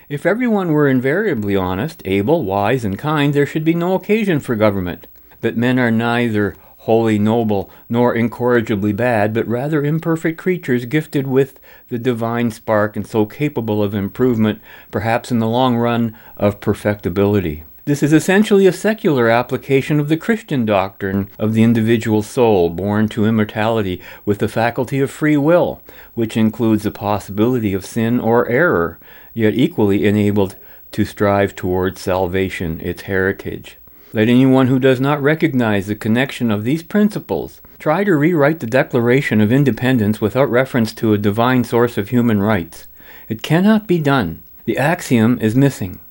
[0.10, 4.56] If everyone were invariably honest, able, wise, and kind, there should be no occasion for
[4.56, 5.08] government.
[5.40, 11.60] But men are neither wholly noble nor incorrigibly bad, but rather imperfect creatures gifted with
[11.90, 14.60] the divine spark and so capable of improvement,
[14.90, 17.64] perhaps in the long run of perfectibility.
[17.86, 23.08] This is essentially a secular application of the Christian doctrine of the individual soul born
[23.10, 25.84] to immortality with the faculty of free will,
[26.16, 29.00] which includes the possibility of sin or error,
[29.34, 30.56] yet equally enabled
[30.94, 33.78] to strive towards salvation, its heritage.
[34.14, 38.68] Let anyone who does not recognize the connection of these principles try to rewrite the
[38.68, 42.90] Declaration of Independence without reference to a divine source of human rights.
[43.30, 44.44] It cannot be done.
[44.66, 46.02] The axiom is missing.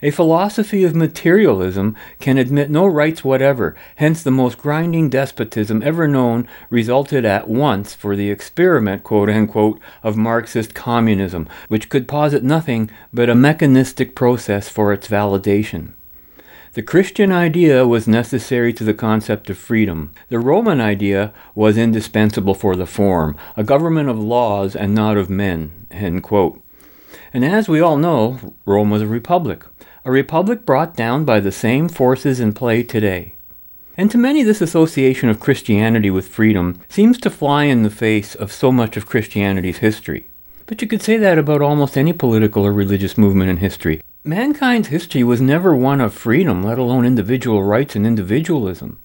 [0.00, 6.06] A philosophy of materialism can admit no rights whatever, hence, the most grinding despotism ever
[6.06, 12.44] known resulted at once for the experiment, quote unquote, of Marxist communism, which could posit
[12.44, 15.94] nothing but a mechanistic process for its validation.
[16.74, 20.10] The Christian idea was necessary to the concept of freedom.
[20.28, 25.30] The Roman idea was indispensable for the form, a government of laws and not of
[25.30, 25.86] men.
[25.92, 29.64] And as we all know, Rome was a republic,
[30.04, 33.36] a republic brought down by the same forces in play today.
[33.96, 38.34] And to many, this association of Christianity with freedom seems to fly in the face
[38.34, 40.26] of so much of Christianity's history.
[40.66, 44.00] But you could say that about almost any political or religious movement in history.
[44.24, 48.98] Mankind's history was never one of freedom, let alone individual rights and individualism.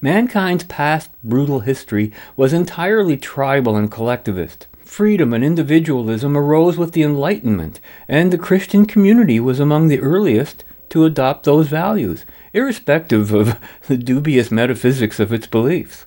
[0.00, 4.66] Mankind's past brutal history was entirely tribal and collectivist.
[4.80, 10.64] Freedom and individualism arose with the Enlightenment, and the Christian community was among the earliest
[10.90, 16.06] to adopt those values, irrespective of the dubious metaphysics of its beliefs.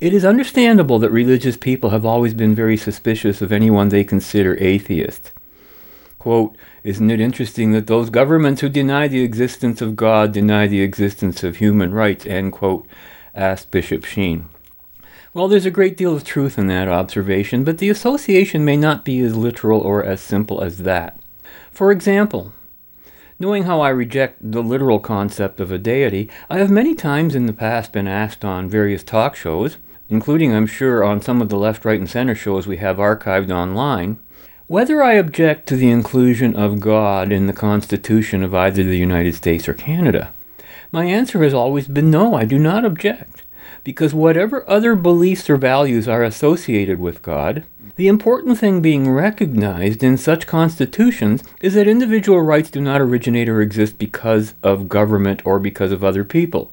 [0.00, 4.56] It is understandable that religious people have always been very suspicious of anyone they consider
[4.58, 5.30] atheist.
[6.18, 10.80] Quote, Isn't it interesting that those governments who deny the existence of God deny the
[10.80, 12.24] existence of human rights?
[12.24, 12.86] End quote,
[13.34, 14.48] asked Bishop Sheen.
[15.34, 19.04] Well, there's a great deal of truth in that observation, but the association may not
[19.04, 21.20] be as literal or as simple as that.
[21.70, 22.54] For example,
[23.38, 27.44] knowing how I reject the literal concept of a deity, I have many times in
[27.44, 29.76] the past been asked on various talk shows,
[30.10, 33.50] including, I'm sure, on some of the left, right, and center shows we have archived
[33.50, 34.18] online,
[34.66, 39.34] whether I object to the inclusion of God in the Constitution of either the United
[39.34, 40.32] States or Canada,
[40.92, 43.42] my answer has always been no, I do not object.
[43.82, 47.64] Because whatever other beliefs or values are associated with God,
[47.96, 53.48] the important thing being recognized in such constitutions is that individual rights do not originate
[53.48, 56.72] or exist because of government or because of other people.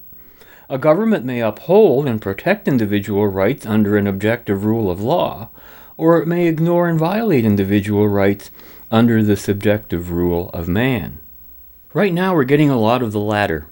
[0.70, 5.48] A government may uphold and protect individual rights under an objective rule of law,
[5.96, 8.50] or it may ignore and violate individual rights
[8.90, 11.20] under the subjective rule of man.
[11.94, 13.66] Right now, we're getting a lot of the latter.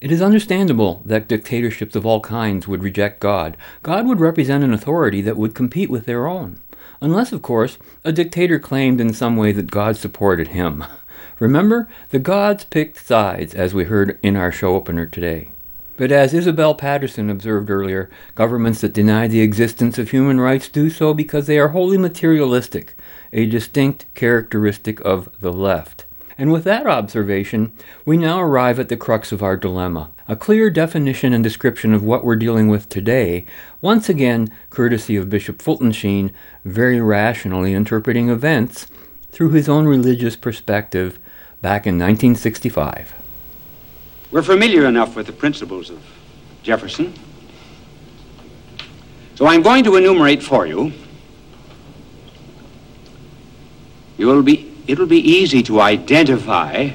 [0.00, 3.58] It is understandable that dictatorships of all kinds would reject God.
[3.82, 6.60] God would represent an authority that would compete with their own.
[7.02, 10.82] Unless, of course, a dictator claimed in some way that God supported him.
[11.38, 15.51] Remember, the gods picked sides, as we heard in our show opener today.
[15.96, 20.88] But as Isabel Paterson observed earlier, governments that deny the existence of human rights do
[20.88, 22.94] so because they are wholly materialistic,
[23.32, 26.06] a distinct characteristic of the left.
[26.38, 27.72] And with that observation,
[28.04, 32.02] we now arrive at the crux of our dilemma a clear definition and description of
[32.02, 33.44] what we're dealing with today,
[33.80, 36.32] once again, courtesy of Bishop Fulton Sheen,
[36.64, 38.86] very rationally interpreting events
[39.30, 41.18] through his own religious perspective
[41.60, 43.21] back in 1965.
[44.32, 46.02] We're familiar enough with the principles of
[46.62, 47.12] Jefferson.
[49.34, 50.92] So I'm going to enumerate for you.
[54.16, 56.90] You will be, it'll be easy to identify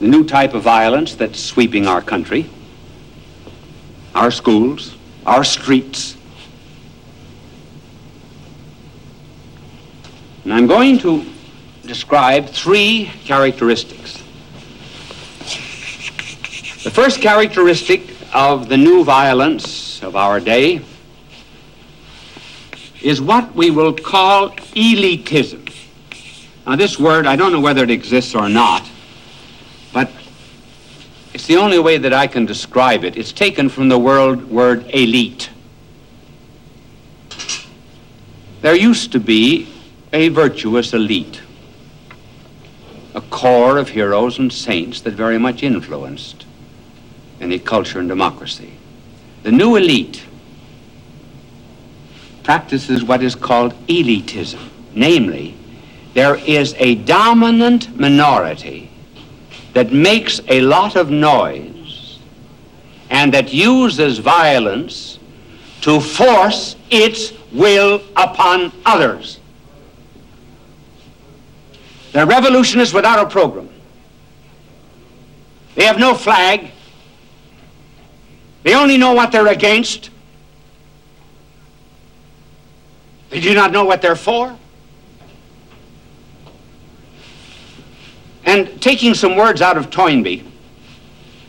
[0.00, 2.50] the new type of violence that's sweeping our country,
[4.14, 4.94] our schools,
[5.24, 6.14] our streets.
[10.44, 11.24] And I'm going to
[11.86, 14.18] describe three characteristics.
[16.82, 18.02] The first characteristic
[18.34, 20.82] of the new violence of our day
[23.02, 25.72] is what we will call elitism.
[26.66, 28.88] Now, this word, I don't know whether it exists or not,
[29.92, 30.10] but
[31.34, 33.16] it's the only way that I can describe it.
[33.16, 35.50] It's taken from the word, word elite.
[38.62, 39.68] There used to be
[40.12, 41.42] a virtuous elite
[43.14, 46.46] a core of heroes and saints that very much influenced
[47.40, 48.72] any culture and democracy.
[49.42, 50.24] The new elite
[52.42, 54.68] practices what is called elitism.
[54.94, 55.54] Namely,
[56.12, 58.90] there is a dominant minority
[59.72, 62.18] that makes a lot of noise
[63.10, 65.18] and that uses violence
[65.80, 69.40] to force its will upon others.
[72.14, 73.68] They're revolutionists without a program.
[75.74, 76.70] They have no flag.
[78.62, 80.10] They only know what they're against.
[83.30, 84.56] They do not know what they're for.
[88.44, 90.44] And taking some words out of Toynbee,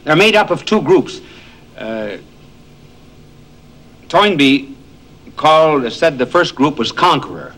[0.04, 1.22] they're made up of two groups.
[1.78, 2.18] Uh,
[4.10, 4.76] Toynbee
[5.36, 7.54] called, said the first group was conqueror.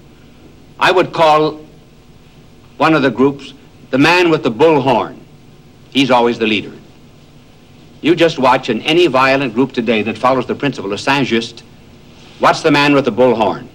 [0.78, 1.66] I would call
[2.78, 3.54] one of the groups,
[3.90, 5.20] the man with the bullhorn.
[5.92, 6.74] He's always the leader.
[8.02, 11.64] You just watch in any violent group today that follows the principle of Saint-Just,
[12.40, 13.68] what's the man with the bullhorn?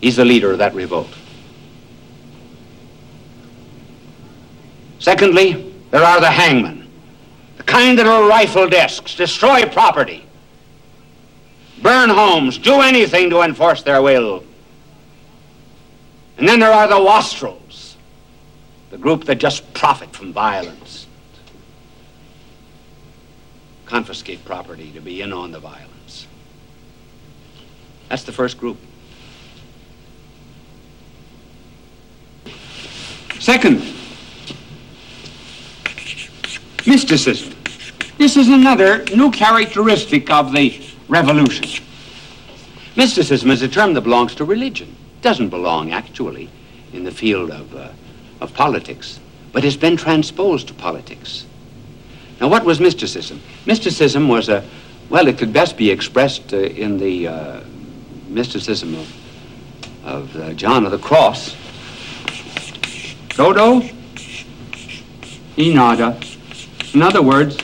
[0.00, 1.14] He's the leader of that revolt.
[4.98, 6.88] Secondly, there are the hangmen,
[7.56, 10.26] the kind that are rifle desks, destroy property,
[11.82, 14.44] burn homes, do anything to enforce their will.
[16.40, 17.98] And then there are the wastrels,
[18.88, 21.06] the group that just profit from violence,
[23.84, 26.26] confiscate property to be in on the violence.
[28.08, 28.78] That's the first group.
[33.38, 33.82] Second,
[36.86, 37.54] mysticism.
[38.16, 41.84] This is another new characteristic of the revolution.
[42.96, 44.96] Mysticism is a term that belongs to religion.
[45.22, 46.48] Doesn't belong, actually,
[46.92, 47.90] in the field of, uh,
[48.40, 49.20] of politics,
[49.52, 51.46] but has been transposed to politics.
[52.40, 53.40] Now, what was mysticism?
[53.66, 54.64] Mysticism was a,
[55.10, 57.60] well, it could best be expressed uh, in the uh,
[58.28, 59.16] mysticism of,
[60.04, 61.56] of uh, John of the Cross.
[63.30, 63.82] Todo?
[65.58, 66.18] E nada.
[66.94, 67.56] In other words,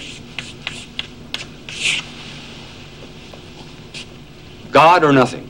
[4.71, 5.45] God or nothing.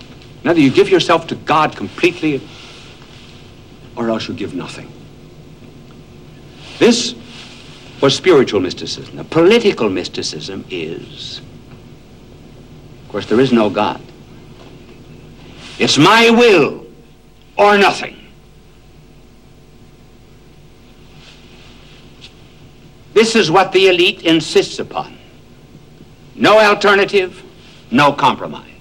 [0.47, 2.40] Either you give yourself to God completely,
[3.97, 4.90] or else you give nothing.
[6.78, 7.14] This
[8.01, 9.16] was spiritual mysticism.
[9.16, 11.40] The political mysticism is,
[13.03, 14.01] of course, there is no God.
[15.78, 16.86] It's my will
[17.57, 18.16] or nothing.
[23.14, 25.16] This is what the elite insists upon.
[26.34, 27.42] No alternative,
[27.90, 28.76] no compromise.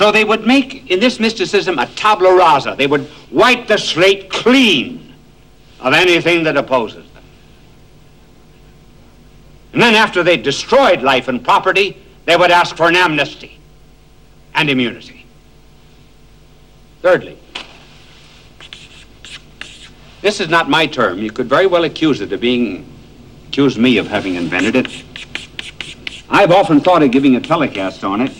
[0.00, 2.74] So they would make, in this mysticism, a tabula rasa.
[2.74, 5.14] They would wipe the slate clean
[5.78, 7.22] of anything that opposes them.
[9.74, 13.58] And then after they destroyed life and property, they would ask for an amnesty
[14.54, 15.26] and immunity.
[17.02, 17.36] Thirdly,
[20.22, 21.18] this is not my term.
[21.18, 22.90] You could very well accuse it of being,
[23.48, 25.04] accuse me of having invented it.
[26.30, 28.32] I've often thought of giving a telecast on it,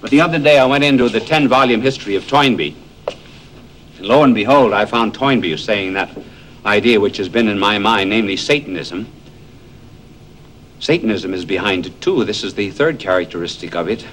[0.00, 2.76] but the other day I went into the 10 volume history of Toynbee.
[3.96, 6.10] And lo and behold, I found Toynbee saying that
[6.64, 9.06] idea which has been in my mind, namely Satanism.
[10.80, 12.24] Satanism is behind it too.
[12.24, 14.06] This is the third characteristic of it.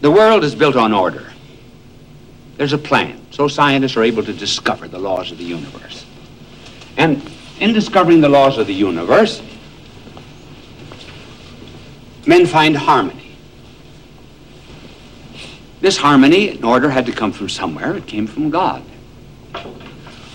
[0.00, 1.32] The world is built on order.
[2.56, 3.20] There's a plan.
[3.30, 6.04] So scientists are able to discover the laws of the universe.
[6.96, 7.28] And
[7.58, 9.42] in discovering the laws of the universe,
[12.26, 13.30] men find harmony.
[15.80, 17.96] This harmony and order had to come from somewhere.
[17.96, 18.82] It came from God.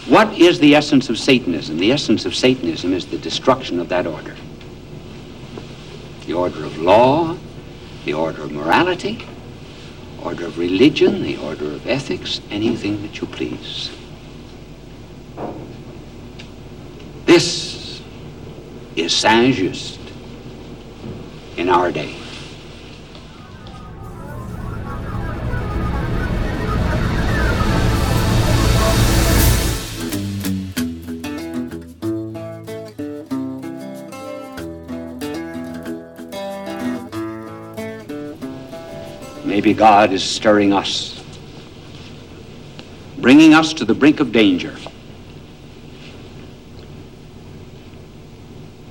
[0.08, 1.78] What is the essence of Satanism?
[1.78, 4.36] The essence of Satanism is the destruction of that order.
[6.26, 7.38] The order of law,
[8.06, 9.26] the order of morality,
[10.22, 13.92] order of religion, the order of ethics, anything that you please.
[17.26, 18.02] This
[18.96, 20.00] is Saint Just
[21.58, 22.16] in our day.
[39.46, 41.24] Maybe God is stirring us,
[43.20, 44.76] bringing us to the brink of danger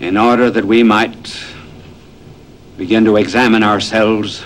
[0.00, 1.53] in order that we might
[2.76, 4.44] begin to examine ourselves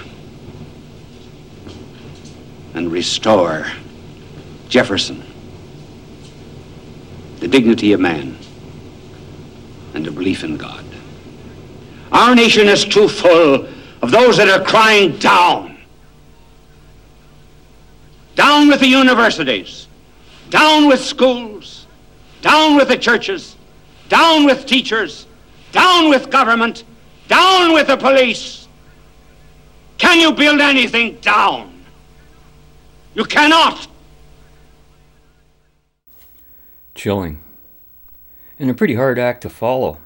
[2.75, 3.67] and restore
[4.69, 5.25] Jefferson,
[7.41, 8.37] the dignity of man,
[9.95, 10.85] and a belief in God.
[12.13, 13.67] Our nation is too full
[14.03, 15.79] of those that are crying down.
[18.35, 19.89] Down with the universities.
[20.51, 21.87] Down with schools.
[22.41, 23.57] Down with the churches.
[24.09, 25.27] Down with teachers.
[25.73, 26.85] Down with government.
[27.29, 28.67] Down with the police.
[29.99, 31.85] Can you build anything down?
[33.15, 33.87] You cannot.
[36.95, 37.41] Chilling.
[38.59, 39.99] And a pretty hard act to follow.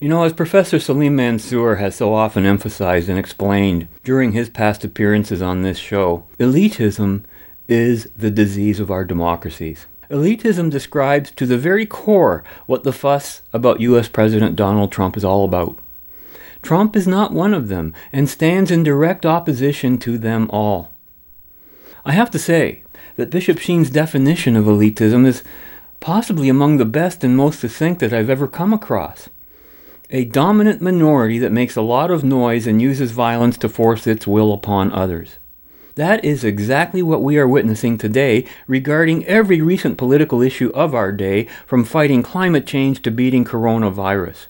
[0.00, 4.84] You know, as Professor Salim Mansur has so often emphasized and explained during his past
[4.84, 7.24] appearances on this show, elitism
[7.68, 9.86] is the disease of our democracies.
[10.10, 15.24] Elitism describes to the very core what the fuss about US President Donald Trump is
[15.24, 15.78] all about.
[16.64, 20.90] Trump is not one of them and stands in direct opposition to them all.
[22.06, 22.82] I have to say
[23.16, 25.42] that Bishop Sheen's definition of elitism is
[26.00, 29.28] possibly among the best and most succinct that I've ever come across.
[30.08, 34.26] A dominant minority that makes a lot of noise and uses violence to force its
[34.26, 35.36] will upon others.
[35.96, 41.12] That is exactly what we are witnessing today regarding every recent political issue of our
[41.12, 44.46] day, from fighting climate change to beating coronavirus.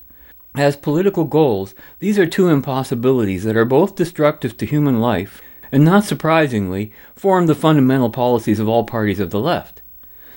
[0.57, 5.42] As political goals, these are two impossibilities that are both destructive to human life
[5.72, 9.82] and, not surprisingly, form the fundamental policies of all parties of the left.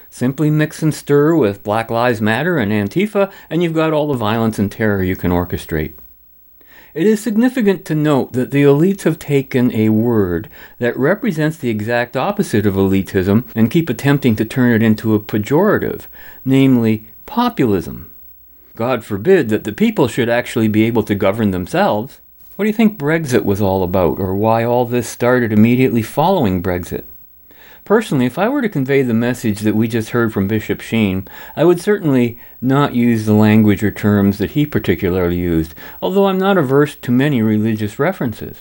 [0.09, 4.17] Simply mix and stir with Black Lives Matter and Antifa, and you've got all the
[4.17, 5.93] violence and terror you can orchestrate.
[6.95, 10.49] It is significant to note that the elites have taken a word
[10.79, 15.19] that represents the exact opposite of elitism and keep attempting to turn it into a
[15.19, 16.07] pejorative,
[16.43, 18.09] namely populism.
[18.77, 22.21] God forbid that the people should actually be able to govern themselves.
[22.55, 26.61] What do you think Brexit was all about, or why all this started immediately following
[26.61, 27.03] Brexit?
[27.85, 31.27] Personally, if I were to convey the message that we just heard from Bishop Sheen,
[31.55, 36.37] I would certainly not use the language or terms that he particularly used, although I'm
[36.37, 38.57] not averse to many religious references.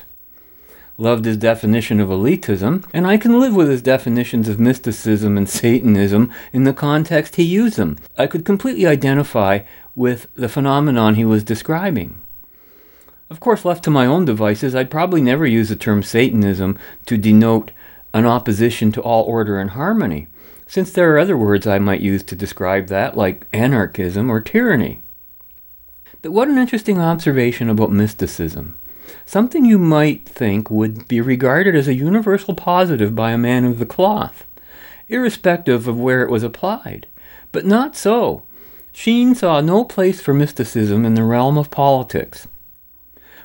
[0.96, 5.46] Loved his definition of elitism, and I can live with his definitions of mysticism and
[5.46, 7.98] Satanism in the context he used them.
[8.16, 9.60] I could completely identify
[9.96, 12.20] with the phenomenon he was describing.
[13.28, 17.16] Of course, left to my own devices, I'd probably never use the term Satanism to
[17.16, 17.72] denote
[18.14, 20.28] an opposition to all order and harmony,
[20.68, 25.02] since there are other words I might use to describe that, like anarchism or tyranny.
[26.22, 28.78] But what an interesting observation about mysticism.
[29.24, 33.78] Something you might think would be regarded as a universal positive by a man of
[33.78, 34.44] the cloth,
[35.08, 37.06] irrespective of where it was applied.
[37.52, 38.42] But not so.
[38.98, 42.48] Sheen saw no place for mysticism in the realm of politics.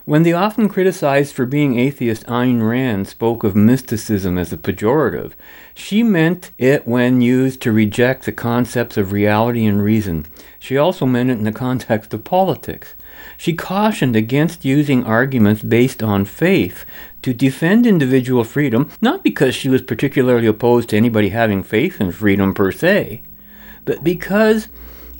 [0.06, 5.34] When the often criticized for being atheist Ayn Rand spoke of mysticism as a pejorative,
[5.76, 10.26] she meant it when used to reject the concepts of reality and reason.
[10.58, 12.96] She also meant it in the context of politics.
[13.38, 16.86] She cautioned against using arguments based on faith
[17.24, 22.14] to defend individual freedom, not because she was particularly opposed to anybody having faith in
[22.14, 23.22] freedom per se,
[23.84, 24.70] but because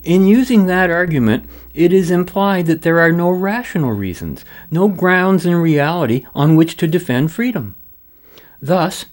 [0.04, 5.46] in using that argument, it is implied that there are no rational reasons, no grounds
[5.46, 7.76] in reality on which to defend freedom.
[8.62, 9.06] Thus,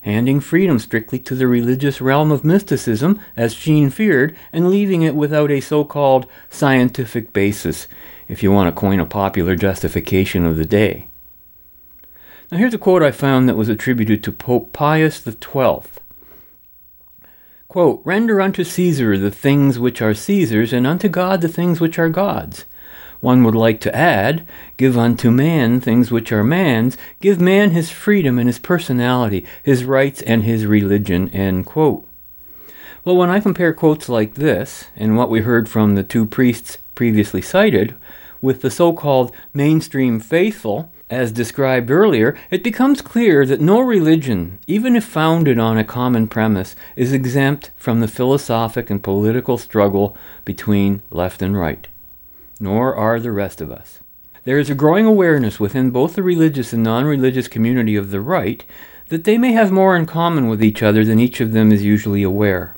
[0.00, 5.16] handing freedom strictly to the religious realm of mysticism, as Jean feared, and leaving it
[5.16, 7.88] without a so called scientific basis,
[8.28, 11.08] if you want to coin a popular justification of the day.
[12.52, 15.80] Now, here's a quote I found that was attributed to Pope Pius XII.
[17.76, 21.98] Quote, Render unto Caesar the things which are Caesar's, and unto God the things which
[21.98, 22.64] are God's.
[23.20, 24.48] One would like to add,
[24.78, 29.84] Give unto man things which are man's, give man his freedom and his personality, his
[29.84, 31.28] rights and his religion.
[31.34, 32.08] End quote.
[33.04, 36.78] Well, when I compare quotes like this, and what we heard from the two priests
[36.94, 37.94] previously cited,
[38.40, 44.58] with the so called mainstream faithful, as described earlier, it becomes clear that no religion,
[44.66, 50.16] even if founded on a common premise, is exempt from the philosophic and political struggle
[50.44, 51.86] between left and right.
[52.58, 54.00] Nor are the rest of us.
[54.44, 58.20] There is a growing awareness within both the religious and non religious community of the
[58.20, 58.64] right
[59.08, 61.84] that they may have more in common with each other than each of them is
[61.84, 62.74] usually aware.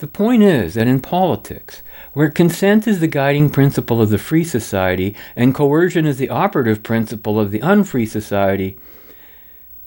[0.00, 1.82] The point is that in politics,
[2.14, 6.82] where consent is the guiding principle of the free society and coercion is the operative
[6.82, 8.78] principle of the unfree society,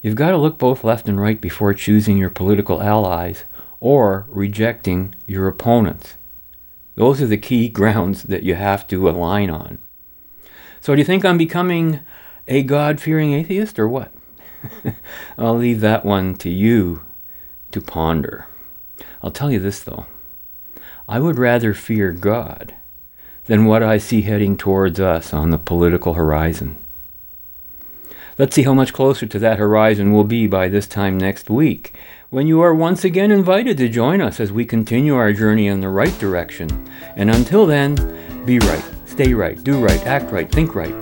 [0.03, 3.43] you've got to look both left and right before choosing your political allies
[3.79, 6.13] or rejecting your opponents.
[6.93, 9.79] Those are the key grounds that you have to align on.
[10.79, 12.01] So, do you think I'm becoming
[12.47, 14.13] a God fearing atheist or what?
[15.39, 17.03] I'll leave that one to you
[17.71, 18.45] to ponder.
[19.23, 20.05] I'll tell you this, though.
[21.07, 22.75] I would rather fear God
[23.45, 26.77] than what I see heading towards us on the political horizon.
[28.37, 31.93] Let's see how much closer to that horizon we'll be by this time next week,
[32.31, 35.81] when you are once again invited to join us as we continue our journey in
[35.81, 36.89] the right direction.
[37.15, 37.95] And until then,
[38.45, 40.95] be right, stay right, do right, act right, think right,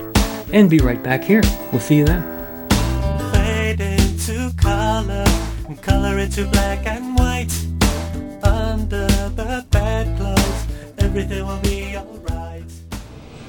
[0.52, 1.42] and be right back here.
[1.72, 2.22] We'll see you then.
[11.14, 12.64] Everything will be alright.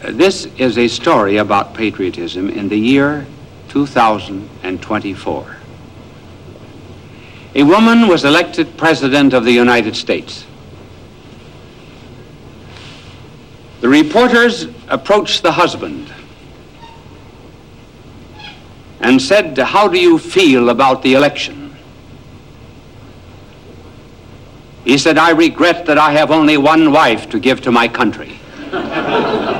[0.01, 3.25] This is a story about patriotism in the year
[3.69, 5.55] 2024.
[7.55, 10.45] A woman was elected President of the United States.
[13.79, 16.13] The reporters approached the husband
[18.99, 21.62] and said, How do you feel about the election?
[24.83, 28.39] He said, I regret that I have only one wife to give to my country.